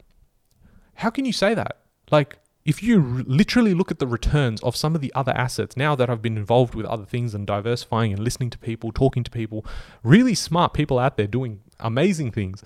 How 0.94 1.10
can 1.10 1.24
you 1.24 1.32
say 1.32 1.54
that? 1.54 1.78
Like, 2.10 2.38
if 2.68 2.82
you 2.82 3.24
literally 3.26 3.72
look 3.72 3.90
at 3.90 3.98
the 3.98 4.06
returns 4.06 4.62
of 4.62 4.76
some 4.76 4.94
of 4.94 5.00
the 5.00 5.10
other 5.14 5.32
assets, 5.32 5.74
now 5.74 5.94
that 5.94 6.10
I've 6.10 6.20
been 6.20 6.36
involved 6.36 6.74
with 6.74 6.84
other 6.84 7.06
things 7.06 7.34
and 7.34 7.46
diversifying 7.46 8.12
and 8.12 8.22
listening 8.22 8.50
to 8.50 8.58
people, 8.58 8.92
talking 8.92 9.24
to 9.24 9.30
people, 9.30 9.64
really 10.02 10.34
smart 10.34 10.74
people 10.74 10.98
out 10.98 11.16
there 11.16 11.26
doing 11.26 11.60
amazing 11.80 12.30
things. 12.30 12.62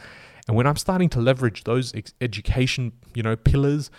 And 0.49 0.57
when 0.57 0.67
I'm 0.67 0.75
starting 0.75 1.09
to 1.11 1.21
leverage 1.21 1.63
those 1.63 1.95
education, 2.21 2.95
you 3.15 3.23
know, 3.23 3.37
pillars, 3.37 3.93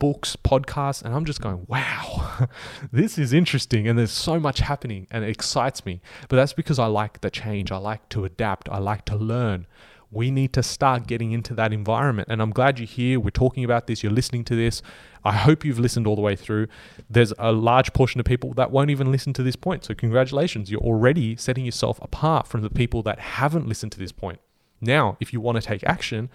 books, 0.00 0.34
podcasts, 0.34 1.04
and 1.04 1.14
I'm 1.14 1.24
just 1.24 1.40
going, 1.40 1.66
wow, 1.68 2.48
this 2.90 3.16
is 3.16 3.32
interesting. 3.32 3.86
And 3.86 3.96
there's 3.96 4.10
so 4.10 4.40
much 4.40 4.58
happening 4.58 5.06
and 5.12 5.22
it 5.22 5.30
excites 5.30 5.86
me. 5.86 6.00
But 6.28 6.34
that's 6.34 6.52
because 6.52 6.80
I 6.80 6.86
like 6.86 7.20
the 7.20 7.30
change. 7.30 7.70
I 7.70 7.76
like 7.76 8.08
to 8.08 8.24
adapt. 8.24 8.68
I 8.70 8.78
like 8.78 9.04
to 9.04 9.14
learn 9.14 9.68
we 10.14 10.30
need 10.30 10.52
to 10.52 10.62
start 10.62 11.06
getting 11.06 11.32
into 11.32 11.54
that 11.54 11.72
environment. 11.72 12.28
And 12.30 12.40
I'm 12.40 12.50
glad 12.50 12.78
you're 12.78 12.86
here. 12.86 13.18
We're 13.18 13.30
talking 13.30 13.64
about 13.64 13.86
this. 13.86 14.02
You're 14.02 14.12
listening 14.12 14.44
to 14.44 14.56
this. 14.56 14.80
I 15.24 15.32
hope 15.32 15.64
you've 15.64 15.78
listened 15.78 16.06
all 16.06 16.16
the 16.16 16.22
way 16.22 16.36
through. 16.36 16.68
There's 17.08 17.32
a 17.38 17.52
large 17.52 17.92
portion 17.92 18.20
of 18.20 18.26
people 18.26 18.54
that 18.54 18.70
won't 18.70 18.90
even 18.90 19.10
listen 19.10 19.32
to 19.34 19.42
this 19.42 19.56
point. 19.56 19.84
So, 19.84 19.94
congratulations. 19.94 20.70
You're 20.70 20.80
already 20.80 21.36
setting 21.36 21.64
yourself 21.64 21.98
apart 22.02 22.46
from 22.46 22.62
the 22.62 22.70
people 22.70 23.02
that 23.02 23.18
haven't 23.18 23.66
listened 23.66 23.92
to 23.92 23.98
this 23.98 24.12
point. 24.12 24.40
Now, 24.80 25.16
if 25.20 25.32
you 25.32 25.40
want 25.40 25.56
to 25.56 25.62
take 25.62 25.82
action, 25.84 26.30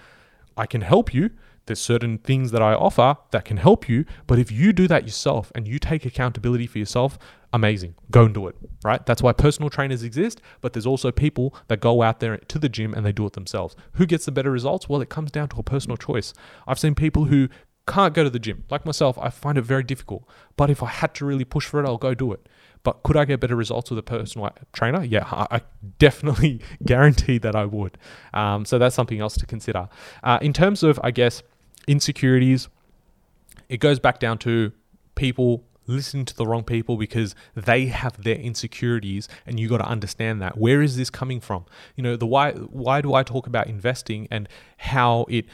I 0.57 0.65
can 0.65 0.81
help 0.81 1.13
you. 1.13 1.31
There's 1.69 1.79
certain 1.79 2.17
things 2.17 2.49
that 2.49 2.63
I 2.63 2.73
offer 2.73 3.15
that 3.29 3.45
can 3.45 3.57
help 3.57 3.87
you. 3.87 4.05
But 4.25 4.39
if 4.39 4.51
you 4.51 4.73
do 4.73 4.87
that 4.87 5.03
yourself 5.03 5.51
and 5.53 5.67
you 5.67 5.77
take 5.77 6.03
accountability 6.03 6.65
for 6.65 6.79
yourself, 6.79 7.19
amazing. 7.53 7.93
Go 8.09 8.25
and 8.25 8.33
do 8.33 8.47
it, 8.47 8.55
right? 8.83 9.05
That's 9.05 9.21
why 9.21 9.33
personal 9.33 9.69
trainers 9.69 10.01
exist, 10.01 10.41
but 10.61 10.73
there's 10.73 10.87
also 10.87 11.11
people 11.11 11.53
that 11.67 11.79
go 11.79 12.01
out 12.01 12.21
there 12.21 12.37
to 12.37 12.57
the 12.57 12.69
gym 12.69 12.95
and 12.95 13.05
they 13.05 13.11
do 13.11 13.27
it 13.27 13.33
themselves. 13.33 13.75
Who 13.93 14.07
gets 14.07 14.25
the 14.25 14.31
better 14.31 14.49
results? 14.49 14.89
Well, 14.89 14.99
it 14.99 15.09
comes 15.09 15.29
down 15.29 15.49
to 15.49 15.57
a 15.57 15.63
personal 15.63 15.95
choice. 15.95 16.33
I've 16.65 16.79
seen 16.79 16.95
people 16.95 17.25
who 17.25 17.49
can't 17.87 18.15
go 18.15 18.23
to 18.23 18.31
the 18.31 18.39
gym. 18.39 18.63
Like 18.71 18.83
myself, 18.83 19.15
I 19.19 19.29
find 19.29 19.59
it 19.59 19.61
very 19.61 19.83
difficult. 19.83 20.27
But 20.57 20.71
if 20.71 20.81
I 20.81 20.87
had 20.87 21.13
to 21.15 21.25
really 21.25 21.45
push 21.45 21.67
for 21.67 21.79
it, 21.83 21.85
I'll 21.85 21.97
go 21.97 22.15
do 22.15 22.33
it. 22.33 22.49
But 22.83 23.03
could 23.03 23.17
I 23.17 23.25
get 23.25 23.39
better 23.39 23.55
results 23.55 23.89
with 23.89 23.99
a 23.99 24.03
personal 24.03 24.49
trainer? 24.73 25.03
Yeah, 25.03 25.25
I 25.29 25.61
definitely 25.99 26.61
guarantee 26.83 27.37
that 27.37 27.55
I 27.55 27.65
would. 27.65 27.97
Um, 28.33 28.65
so 28.65 28.79
that's 28.79 28.95
something 28.95 29.19
else 29.19 29.35
to 29.37 29.45
consider. 29.45 29.89
Uh, 30.23 30.39
in 30.41 30.53
terms 30.53 30.81
of, 30.81 30.99
I 31.03 31.11
guess, 31.11 31.43
insecurities, 31.87 32.69
it 33.67 33.77
goes 33.77 33.99
back 33.99 34.19
down 34.19 34.37
to 34.39 34.71
people 35.15 35.63
listening 35.87 36.23
to 36.23 36.35
the 36.35 36.45
wrong 36.45 36.63
people 36.63 36.97
because 36.97 37.33
they 37.55 37.87
have 37.87 38.23
their 38.23 38.35
insecurities 38.35 39.27
and 39.45 39.59
you 39.59 39.67
got 39.67 39.79
to 39.79 39.87
understand 39.87 40.41
that. 40.41 40.57
Where 40.57 40.81
is 40.81 40.95
this 40.95 41.09
coming 41.09 41.39
from? 41.41 41.65
You 41.95 42.03
know 42.03 42.15
the 42.15 42.27
why 42.27 42.51
why 42.51 43.01
do 43.01 43.13
i 43.15 43.23
talk 43.23 43.47
about 43.47 43.67
investing 43.67 44.27
and 44.29 44.47
how 44.77 45.25
it 45.29 45.45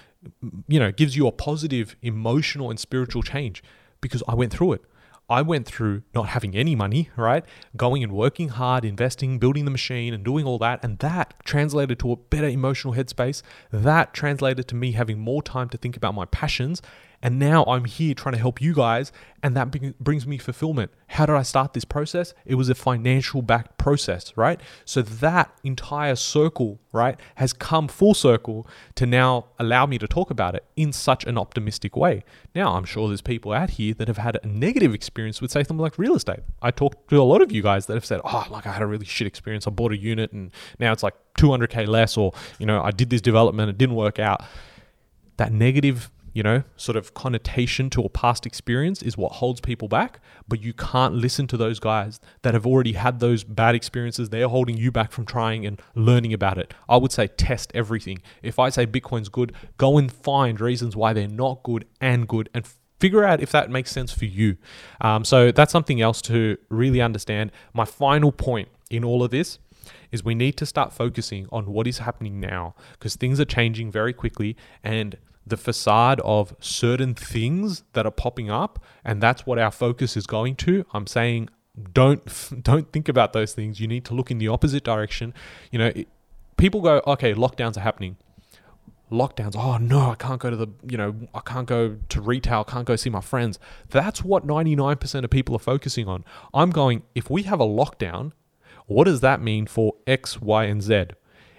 you 0.68 0.80
know 0.80 0.92
gives 0.92 1.16
you 1.16 1.26
a 1.28 1.32
positive 1.32 1.96
emotional 2.02 2.70
and 2.70 2.80
spiritual 2.80 3.24
change? 3.24 3.64
Because 4.02 4.22
i 4.28 4.36
went 4.36 4.52
through 4.52 4.74
it 4.74 4.84
I 5.30 5.42
went 5.42 5.66
through 5.66 6.04
not 6.14 6.30
having 6.30 6.56
any 6.56 6.76
money, 6.76 7.10
right? 7.18 7.44
Going 7.76 8.04
and 8.04 8.12
working 8.12 8.50
hard, 8.50 8.86
investing, 8.86 9.40
building 9.40 9.66
the 9.66 9.72
machine, 9.72 10.14
and 10.14 10.24
doing 10.24 10.46
all 10.46 10.60
that. 10.60 10.84
And 10.84 11.00
that 11.00 11.34
translated 11.44 11.98
to 12.00 12.12
a 12.12 12.16
better 12.16 12.48
emotional 12.48 12.94
headspace. 12.94 13.42
That 13.72 14.14
translated 14.14 14.68
to 14.68 14.76
me 14.76 14.92
having 14.92 15.20
more 15.20 15.42
time 15.42 15.70
to 15.70 15.78
think 15.78 15.98
about 15.98 16.14
my 16.14 16.26
passions 16.26 16.82
and 17.26 17.40
now 17.40 17.66
I'm 17.66 17.86
here 17.86 18.14
trying 18.14 18.34
to 18.34 18.40
help 18.40 18.62
you 18.62 18.72
guys, 18.72 19.12
and 19.42 19.58
that 19.58 19.72
brings 20.00 20.28
me 20.28 20.38
fulfillment. 20.38 20.92
How 21.08 21.26
did 21.26 21.36
I 21.36 21.42
start 21.42 21.74
this 21.74 21.84
process? 21.84 22.36
It 22.46 22.54
was 22.54 22.70
a 22.70 22.76
financial 22.76 23.42
backed 23.42 23.80
process, 23.80 24.32
right? 24.38 24.62
So 24.86 25.02
that 25.02 25.52
entire 25.64 26.18
circle, 26.18 26.80
right, 26.92 27.20
has 27.34 27.52
come 27.52 27.88
full 27.88 28.14
circle 28.14 28.68
to 28.94 29.08
now 29.08 29.48
allow 29.58 29.88
me 29.88 29.98
to 29.98 30.08
talk 30.08 30.30
about 30.30 30.54
it 30.54 30.66
in 30.76 30.94
such 30.94 31.24
an 31.26 31.36
optimistic 31.36 31.96
way. 31.96 32.24
Now, 32.54 32.76
I'm 32.76 32.86
sure 32.86 33.08
there's 33.08 33.24
people 33.24 33.54
out 33.54 33.72
here 33.72 33.96
that 33.96 34.08
have 34.08 34.20
had 34.20 34.38
a 34.44 34.48
negative 34.48 34.94
experience 34.94 35.42
with, 35.42 35.50
say, 35.50 35.64
something 35.64 35.82
like 35.82 35.98
real 35.98 36.14
estate. 36.14 36.42
I 36.62 36.70
talked 36.70 37.10
to 37.10 37.20
a 37.20 37.24
lot 37.24 37.42
of 37.42 37.52
you 37.52 37.64
guys 37.64 37.88
that 37.88 37.96
have 37.96 38.06
said, 38.06 38.22
oh, 38.24 38.46
like 38.52 38.68
I 38.68 38.72
had 38.72 38.84
a 38.84 38.88
really 38.88 39.06
shit 39.08 39.26
experience. 39.26 39.66
I 39.66 39.72
bought 39.72 39.94
a 39.94 39.98
unit 39.98 40.32
and 40.32 40.52
now 40.78 40.92
it's 40.92 41.02
like 41.02 41.16
200K 41.40 41.88
less, 41.88 42.18
or, 42.18 42.34
you 42.60 42.68
know, 42.68 42.84
I 42.84 42.92
did 42.92 43.10
this 43.10 43.22
development, 43.22 43.72
it 43.72 43.80
didn't 43.80 43.96
work 43.96 44.20
out. 44.20 44.44
That 45.38 45.52
negative 45.52 46.12
you 46.36 46.44
know, 46.44 46.64
sort 46.76 46.98
of 46.98 47.14
connotation 47.14 47.90
to 47.90 48.02
a 48.02 48.10
past 48.10 48.46
experience 48.46 49.02
is 49.02 49.18
what 49.18 49.32
holds 49.32 49.62
people 49.62 49.88
back. 49.88 50.20
But 50.50 50.62
you 50.62 50.74
can't 50.74 51.16
listen 51.16 51.48
to 51.48 51.56
those 51.56 51.80
guys 51.80 52.20
that 52.42 52.54
have 52.54 52.68
already 52.68 52.92
had 52.92 53.22
those 53.22 53.46
bad 53.46 53.74
experiences. 53.74 54.30
They're 54.30 54.50
holding 54.50 54.76
you 54.76 54.92
back 54.92 55.14
from 55.14 55.26
trying 55.26 55.66
and 55.66 55.82
learning 55.96 56.34
about 56.34 56.58
it. 56.58 56.74
I 56.90 56.98
would 56.98 57.14
say 57.14 57.28
test 57.28 57.72
everything. 57.74 58.22
If 58.44 58.60
I 58.60 58.68
say 58.68 58.86
Bitcoin's 58.86 59.30
good, 59.30 59.54
go 59.78 59.98
and 59.98 60.12
find 60.12 60.60
reasons 60.60 60.94
why 60.94 61.14
they're 61.14 61.30
not 61.30 61.64
good 61.64 61.86
and 62.02 62.28
good 62.28 62.50
and 62.54 62.68
figure 63.00 63.24
out 63.24 63.42
if 63.42 63.54
that 63.54 63.70
makes 63.70 63.92
sense 63.92 64.12
for 64.12 64.26
you. 64.26 64.58
Um, 65.00 65.24
so 65.24 65.54
that's 65.54 65.72
something 65.72 66.02
else 66.02 66.22
to 66.24 66.58
really 66.68 67.00
understand. 67.02 67.54
My 67.74 67.86
final 67.86 68.34
point 68.34 68.68
in 68.90 69.06
all 69.06 69.24
of 69.24 69.32
this 69.32 69.58
is 70.12 70.26
we 70.26 70.36
need 70.36 70.58
to 70.58 70.66
start 70.66 70.92
focusing 70.92 71.48
on 71.50 71.68
what 71.68 71.88
is 71.88 72.00
happening 72.00 72.42
now 72.42 72.76
because 72.92 73.16
things 73.16 73.40
are 73.40 73.46
changing 73.46 73.90
very 73.90 74.12
quickly 74.12 74.58
and 74.84 75.16
the 75.48 75.58
facade 75.58 76.20
of 76.22 76.56
certain 76.60 77.14
things 77.14 77.84
that 77.94 78.06
are 78.06 78.12
popping 78.12 78.50
up 78.50 78.84
and 79.04 79.22
that's 79.22 79.46
what 79.46 79.60
our 79.60 79.72
focus 79.72 80.18
is 80.18 80.26
going 80.26 80.56
to. 80.56 80.86
I'm 80.94 81.08
saying 81.08 81.50
don't 81.94 82.24
don't 82.64 82.92
think 82.92 83.10
about 83.10 83.34
those 83.34 83.54
things. 83.54 83.80
You 83.80 83.88
need 83.88 84.06
to 84.06 84.14
look 84.14 84.32
in 84.32 84.38
the 84.38 84.48
opposite 84.48 84.84
direction. 84.84 85.34
You 85.72 85.80
know 85.80 85.88
it, 85.88 86.08
people 86.58 86.82
go 86.82 87.02
okay 87.08 87.34
lockdowns 87.34 87.78
are 87.78 87.82
happening. 87.82 88.18
Lockdowns 89.12 89.56
oh 89.56 89.78
no 89.78 90.10
i 90.10 90.16
can't 90.16 90.42
go 90.42 90.50
to 90.50 90.56
the 90.56 90.68
you 90.90 90.98
know 90.98 91.16
i 91.36 91.40
can't 91.40 91.68
go 91.68 91.96
to 92.10 92.22
retail 92.22 92.64
can't 92.64 92.86
go 92.86 92.96
see 92.96 93.10
my 93.10 93.22
friends. 93.22 93.60
That's 93.90 94.24
what 94.24 94.48
99% 94.48 95.24
of 95.24 95.30
people 95.30 95.56
are 95.56 95.60
focusing 95.60 96.08
on. 96.08 96.26
I'm 96.54 96.72
going 96.72 97.04
if 97.14 97.30
we 97.30 97.44
have 97.44 97.60
a 97.60 97.66
lockdown 97.66 98.32
what 98.88 99.06
does 99.06 99.22
that 99.22 99.42
mean 99.42 99.66
for 99.68 99.96
x 100.08 100.42
y 100.42 100.66
and 100.66 100.82
z? 100.82 101.06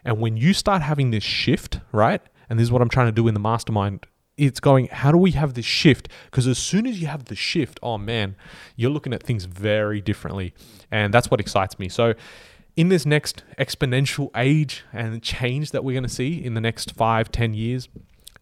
And 0.05 0.21
when 0.21 0.37
you 0.37 0.55
start 0.55 0.83
having 0.83 1.11
this 1.11 1.25
shift 1.25 1.81
right 1.93 2.23
and 2.49 2.59
this 2.59 2.65
is 2.65 2.73
what 2.73 2.83
I'm 2.83 2.89
trying 2.89 3.07
to 3.07 3.13
do 3.13 3.29
in 3.29 3.35
the 3.35 3.41
mastermind 3.41 4.07
it's 4.37 4.61
going 4.61 4.87
how 4.89 5.11
do 5.11 5.17
we 5.17 5.31
have 5.31 5.55
this 5.55 5.65
shift 5.65 6.09
because 6.31 6.47
as 6.47 6.59
soon 6.59 6.87
as 6.87 7.01
you 7.01 7.07
have 7.07 7.25
the 7.27 7.35
shift 7.35 7.81
oh 7.83 7.97
man 7.97 8.37
you're 8.77 8.91
looking 8.91 9.15
at 9.15 9.23
things 9.23 9.47
very 9.47 10.01
differently 10.01 10.53
and 10.91 11.13
that's 11.15 11.31
what 11.31 11.41
excites 11.41 11.79
me 11.79 11.89
so 11.89 12.15
in 12.77 12.91
this 12.91 13.07
next 13.07 13.45
exponential 13.59 14.29
age 14.37 14.85
and 14.93 15.23
change 15.23 15.71
that 15.71 15.83
we're 15.83 15.95
going 15.95 16.03
to 16.03 16.09
see 16.09 16.43
in 16.45 16.53
the 16.53 16.61
next 16.61 16.93
five 16.93 17.33
ten 17.33 17.55
years 17.55 17.89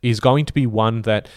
is 0.03 0.21
going 0.21 0.45
to 0.45 0.53
be 0.53 0.67
one 0.67 1.03
that 1.03 1.29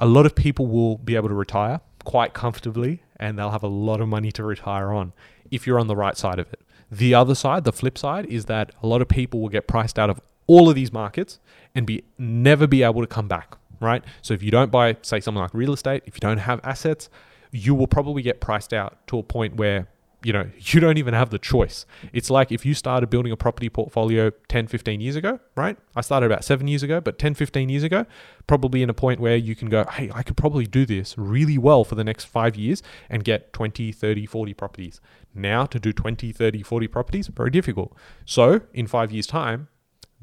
a 0.00 0.06
lot 0.06 0.24
of 0.26 0.34
people 0.34 0.66
will 0.66 0.96
be 0.98 1.16
able 1.16 1.28
to 1.28 1.34
retire 1.34 1.80
quite 2.04 2.34
comfortably 2.34 3.02
and 3.16 3.38
they'll 3.38 3.50
have 3.50 3.62
a 3.62 3.68
lot 3.68 4.00
of 4.00 4.08
money 4.08 4.32
to 4.32 4.42
retire 4.42 4.92
on 4.92 5.12
if 5.50 5.66
you're 5.66 5.78
on 5.78 5.86
the 5.86 5.96
right 5.96 6.16
side 6.16 6.38
of 6.38 6.52
it. 6.52 6.60
The 6.90 7.14
other 7.14 7.34
side, 7.34 7.64
the 7.64 7.72
flip 7.72 7.98
side, 7.98 8.26
is 8.26 8.46
that 8.46 8.72
a 8.82 8.86
lot 8.86 9.02
of 9.02 9.08
people 9.08 9.40
will 9.40 9.48
get 9.48 9.66
priced 9.66 9.98
out 9.98 10.10
of 10.10 10.20
all 10.46 10.68
of 10.68 10.74
these 10.74 10.92
markets 10.92 11.38
and 11.74 11.86
be 11.86 12.04
never 12.18 12.66
be 12.66 12.82
able 12.82 13.00
to 13.00 13.06
come 13.06 13.28
back, 13.28 13.56
right? 13.80 14.04
So 14.22 14.34
if 14.34 14.42
you 14.42 14.50
don't 14.50 14.70
buy, 14.70 14.96
say, 15.02 15.20
something 15.20 15.40
like 15.40 15.54
real 15.54 15.72
estate, 15.72 16.02
if 16.06 16.16
you 16.16 16.20
don't 16.20 16.38
have 16.38 16.60
assets, 16.62 17.08
you 17.50 17.74
will 17.74 17.86
probably 17.86 18.22
get 18.22 18.40
priced 18.40 18.72
out 18.72 19.06
to 19.08 19.18
a 19.18 19.22
point 19.22 19.56
where 19.56 19.88
you 20.24 20.32
know, 20.32 20.50
you 20.58 20.80
don't 20.80 20.98
even 20.98 21.14
have 21.14 21.30
the 21.30 21.38
choice. 21.38 21.86
It's 22.12 22.30
like 22.30 22.50
if 22.50 22.66
you 22.66 22.74
started 22.74 23.10
building 23.10 23.30
a 23.30 23.36
property 23.36 23.68
portfolio 23.68 24.30
10, 24.48 24.66
15 24.66 25.00
years 25.00 25.14
ago, 25.14 25.38
right? 25.54 25.76
I 25.94 26.00
started 26.00 26.26
about 26.26 26.44
seven 26.44 26.66
years 26.66 26.82
ago, 26.82 27.00
but 27.00 27.18
10, 27.18 27.34
15 27.34 27.68
years 27.68 27.82
ago, 27.82 28.06
probably 28.46 28.82
in 28.82 28.90
a 28.90 28.94
point 28.94 29.20
where 29.20 29.36
you 29.36 29.54
can 29.54 29.68
go, 29.68 29.84
hey, 29.84 30.10
I 30.12 30.22
could 30.22 30.36
probably 30.36 30.66
do 30.66 30.86
this 30.86 31.16
really 31.16 31.58
well 31.58 31.84
for 31.84 31.94
the 31.94 32.04
next 32.04 32.24
five 32.24 32.56
years 32.56 32.82
and 33.08 33.22
get 33.22 33.52
20, 33.52 33.92
30, 33.92 34.26
40 34.26 34.54
properties. 34.54 35.00
Now 35.34 35.66
to 35.66 35.78
do 35.78 35.92
20, 35.92 36.32
30, 36.32 36.62
40 36.62 36.88
properties, 36.88 37.26
very 37.28 37.50
difficult. 37.50 37.94
So 38.24 38.62
in 38.72 38.86
five 38.86 39.12
years' 39.12 39.26
time, 39.26 39.68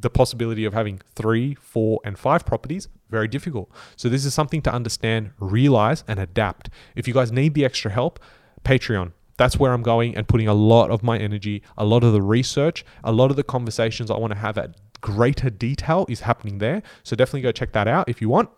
the 0.01 0.09
possibility 0.09 0.65
of 0.65 0.73
having 0.73 0.99
three, 1.15 1.55
four, 1.55 1.99
and 2.03 2.17
five 2.17 2.45
properties, 2.45 2.87
very 3.09 3.27
difficult. 3.27 3.71
So 3.95 4.09
this 4.09 4.25
is 4.25 4.33
something 4.33 4.61
to 4.63 4.73
understand, 4.73 5.31
realize, 5.39 6.03
and 6.07 6.19
adapt. 6.19 6.69
If 6.95 7.07
you 7.07 7.13
guys 7.13 7.31
need 7.31 7.53
the 7.53 7.65
extra 7.65 7.91
help, 7.91 8.19
Patreon, 8.63 9.13
that's 9.37 9.57
where 9.57 9.73
I'm 9.73 9.83
going 9.83 10.15
and 10.15 10.27
putting 10.27 10.47
a 10.47 10.53
lot 10.53 10.91
of 10.91 11.03
my 11.03 11.17
energy, 11.17 11.63
a 11.77 11.85
lot 11.85 12.03
of 12.03 12.13
the 12.13 12.21
research, 12.21 12.85
a 13.03 13.11
lot 13.11 13.31
of 13.31 13.37
the 13.37 13.43
conversations 13.43 14.11
I 14.11 14.17
want 14.17 14.33
to 14.33 14.39
have 14.39 14.57
at 14.57 14.75
greater 15.01 15.49
detail 15.49 16.05
is 16.07 16.21
happening 16.21 16.59
there. 16.59 16.83
So 17.03 17.15
definitely 17.15 17.41
go 17.41 17.51
check 17.51 17.71
that 17.73 17.87
out 17.87 18.07
if 18.07 18.21
you 18.21 18.29
want. 18.29 18.49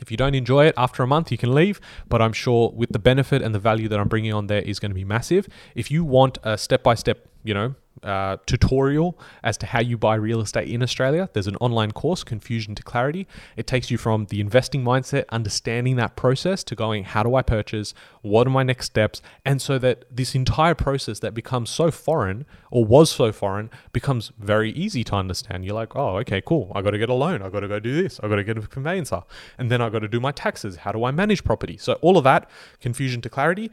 If 0.00 0.12
you 0.12 0.16
don't 0.16 0.36
enjoy 0.36 0.66
it 0.66 0.74
after 0.76 1.02
a 1.02 1.06
month, 1.08 1.32
you 1.32 1.38
can 1.38 1.52
leave, 1.52 1.80
but 2.08 2.22
I'm 2.22 2.32
sure 2.32 2.70
with 2.70 2.92
the 2.92 3.00
benefit 3.00 3.42
and 3.42 3.52
the 3.52 3.58
value 3.58 3.88
that 3.88 3.98
I'm 3.98 4.06
bringing 4.06 4.32
on 4.32 4.46
there 4.46 4.62
is 4.62 4.78
going 4.78 4.92
to 4.92 4.94
be 4.94 5.04
massive. 5.04 5.48
If 5.74 5.90
you 5.90 6.04
want 6.04 6.38
a 6.44 6.56
step 6.56 6.84
by 6.84 6.94
step, 6.94 7.26
you 7.42 7.52
know, 7.52 7.74
uh, 8.02 8.36
tutorial 8.46 9.18
as 9.42 9.56
to 9.58 9.66
how 9.66 9.80
you 9.80 9.96
buy 9.96 10.14
real 10.14 10.40
estate 10.40 10.68
in 10.68 10.82
Australia. 10.82 11.28
There's 11.32 11.46
an 11.46 11.56
online 11.56 11.92
course, 11.92 12.24
Confusion 12.24 12.74
to 12.74 12.82
Clarity. 12.82 13.26
It 13.56 13.66
takes 13.66 13.90
you 13.90 13.98
from 13.98 14.26
the 14.26 14.40
investing 14.40 14.84
mindset, 14.84 15.24
understanding 15.30 15.96
that 15.96 16.16
process, 16.16 16.64
to 16.64 16.74
going, 16.74 17.04
how 17.04 17.22
do 17.22 17.34
I 17.34 17.42
purchase? 17.42 17.94
What 18.22 18.46
are 18.46 18.50
my 18.50 18.62
next 18.62 18.86
steps? 18.86 19.22
And 19.44 19.60
so 19.60 19.78
that 19.78 20.04
this 20.10 20.34
entire 20.34 20.74
process 20.74 21.20
that 21.20 21.34
becomes 21.34 21.70
so 21.70 21.90
foreign 21.90 22.46
or 22.70 22.84
was 22.84 23.10
so 23.10 23.32
foreign 23.32 23.70
becomes 23.92 24.32
very 24.38 24.70
easy 24.72 25.04
to 25.04 25.14
understand. 25.14 25.64
You're 25.64 25.74
like, 25.74 25.96
oh, 25.96 26.18
okay, 26.18 26.40
cool. 26.40 26.72
I 26.74 26.82
got 26.82 26.90
to 26.90 26.98
get 26.98 27.08
a 27.08 27.14
loan. 27.14 27.42
I 27.42 27.48
got 27.48 27.60
to 27.60 27.68
go 27.68 27.80
do 27.80 28.02
this. 28.02 28.20
I 28.22 28.28
got 28.28 28.36
to 28.36 28.44
get 28.44 28.58
a 28.58 28.62
conveyancer. 28.62 29.22
And 29.56 29.70
then 29.70 29.80
I 29.80 29.88
got 29.88 30.00
to 30.00 30.08
do 30.08 30.20
my 30.20 30.32
taxes. 30.32 30.76
How 30.76 30.92
do 30.92 31.04
I 31.04 31.10
manage 31.10 31.44
property? 31.44 31.76
So 31.76 31.94
all 31.94 32.16
of 32.16 32.24
that, 32.24 32.48
Confusion 32.80 33.20
to 33.22 33.30
Clarity 33.30 33.70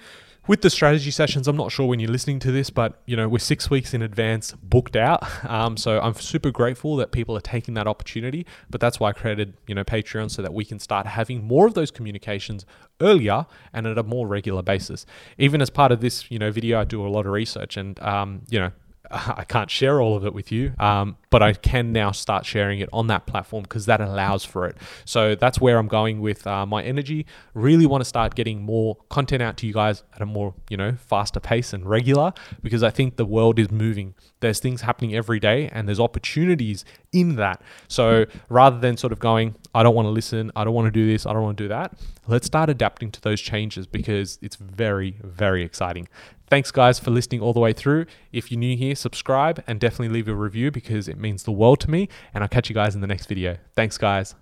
with 0.48 0.62
the 0.62 0.70
strategy 0.70 1.12
sessions, 1.12 1.48
I'm 1.48 1.58
not 1.58 1.72
sure 1.72 1.88
when 1.88 2.00
you're 2.00 2.12
listening 2.12 2.40
to 2.40 2.52
this, 2.52 2.70
but 2.70 3.02
you 3.06 3.16
know 3.16 3.28
we're 3.28 3.40
six 3.40 3.70
weeks 3.70 3.94
in 3.94 4.02
advance 4.02 4.54
booked 4.62 4.96
out. 4.96 5.24
Um, 5.56 5.78
so 5.78 6.02
I'm 6.02 6.16
super 6.16 6.52
grateful 6.52 6.96
that 6.98 7.12
people 7.12 7.38
are 7.38 7.42
taking 7.42 7.76
that 7.76 7.88
opportunity. 7.88 8.46
But 8.70 8.82
that's 8.82 9.00
why 9.00 9.10
I 9.10 9.14
created 9.14 9.54
you 9.68 9.76
know 9.76 9.84
Patreon 9.84 10.30
so 10.30 10.42
that 10.42 10.54
we 10.54 10.66
can 10.66 10.80
start 10.80 11.08
having 11.08 11.46
more 11.46 11.66
of 11.66 11.76
those 11.76 11.92
communications 11.92 12.66
earlier 13.00 13.46
and 13.72 13.88
at 13.88 13.98
a 13.98 14.04
more 14.04 14.28
regular 14.28 14.62
basis. 14.62 15.06
Even 15.38 15.62
as 15.62 15.70
part 15.70 15.92
of 15.92 16.02
this 16.02 16.30
you 16.30 16.40
know 16.40 16.52
video, 16.52 16.82
I 16.82 16.84
do 16.84 17.06
a 17.06 17.08
lot 17.08 17.26
of 17.26 17.32
research, 17.32 17.78
and 17.78 18.00
um, 18.02 18.42
you 18.50 18.60
know 18.60 18.72
I 19.12 19.44
can't 19.44 19.70
share 19.70 20.02
all 20.02 20.16
of 20.16 20.26
it 20.26 20.34
with 20.34 20.52
you, 20.52 20.74
um, 20.80 21.18
but 21.30 21.42
I 21.42 21.54
can 21.54 21.92
now 21.92 22.12
start 22.12 22.46
sharing 22.46 22.80
it 22.80 22.90
on 22.92 23.08
that 23.08 23.26
platform 23.26 23.64
because 23.64 23.86
that 23.86 24.02
allows 24.02 24.46
for 24.46 24.66
it. 24.66 24.78
So 25.06 25.36
that's 25.36 25.60
where 25.60 25.78
I'm 25.78 25.88
going 25.88 26.22
with 26.22 26.46
uh, 26.48 26.66
my 26.66 26.84
energy. 26.84 27.26
Really 27.54 27.86
want 27.86 28.02
to 28.02 28.06
start 28.06 28.36
getting 28.36 28.62
more 28.62 28.98
content 29.10 29.42
out 29.42 29.58
to 29.58 29.68
you 29.68 29.74
guys 29.74 30.04
at 30.14 30.22
a 30.22 30.26
more, 30.26 30.54
you 30.70 30.78
know, 30.78 30.94
faster 30.94 31.40
pace 31.40 31.74
and 31.74 31.86
regular 31.86 32.34
because 32.62 32.84
I 32.84 32.90
think 32.90 33.18
the 33.18 33.26
world 33.26 33.60
is 33.60 33.72
moving. 33.72 34.16
There's 34.40 34.60
things 34.60 34.82
happening 34.82 35.16
every 35.16 35.40
day 35.40 35.70
and 35.70 35.88
there's 35.88 36.00
opportunities 36.00 36.86
in 37.12 37.36
that. 37.36 37.62
So 37.88 38.26
rather 38.50 38.80
than 38.80 38.98
sort 38.98 39.14
of 39.14 39.20
going, 39.20 39.56
I 39.76 39.84
don't 39.84 39.94
want 39.94 40.06
to 40.06 40.12
listen, 40.12 40.52
I 40.56 40.64
don't 40.64 40.74
want 40.74 40.86
to 40.88 40.92
do 40.92 41.06
this, 41.06 41.26
I 41.26 41.34
don't 41.34 41.44
want 41.44 41.58
to 41.58 41.64
do 41.66 41.68
that, 41.68 41.94
let's 42.28 42.48
start 42.48 42.70
adapting 42.70 43.12
to 43.12 43.22
those 43.22 43.42
changes 43.42 43.86
because 43.86 44.40
it's 44.42 44.56
very, 44.56 45.18
very 45.22 45.64
exciting. 45.64 46.08
Thanks, 46.48 46.72
guys, 46.72 46.98
for 46.98 47.12
listening 47.12 47.42
all 47.42 47.54
the 47.54 47.60
way 47.60 47.74
through. 47.74 48.06
If 48.32 48.52
you're 48.52 48.60
new 48.60 48.78
here, 48.78 48.96
subscribe 48.96 49.64
and 49.68 49.80
definitely 49.80 50.10
leave 50.10 50.28
a 50.28 50.36
review 50.36 50.72
because 50.72 51.08
it 51.08 51.18
means 51.18 51.44
the 51.44 51.52
world 51.52 51.80
to 51.82 51.92
me. 51.92 52.08
And 52.34 52.44
I'll 52.44 52.48
catch 52.48 52.70
you 52.70 52.76
guys 52.76 52.96
in 52.96 53.02
the 53.02 53.08
next 53.08 53.26
video. 53.26 53.58
Thanks, 53.76 53.98
guys. 53.98 54.36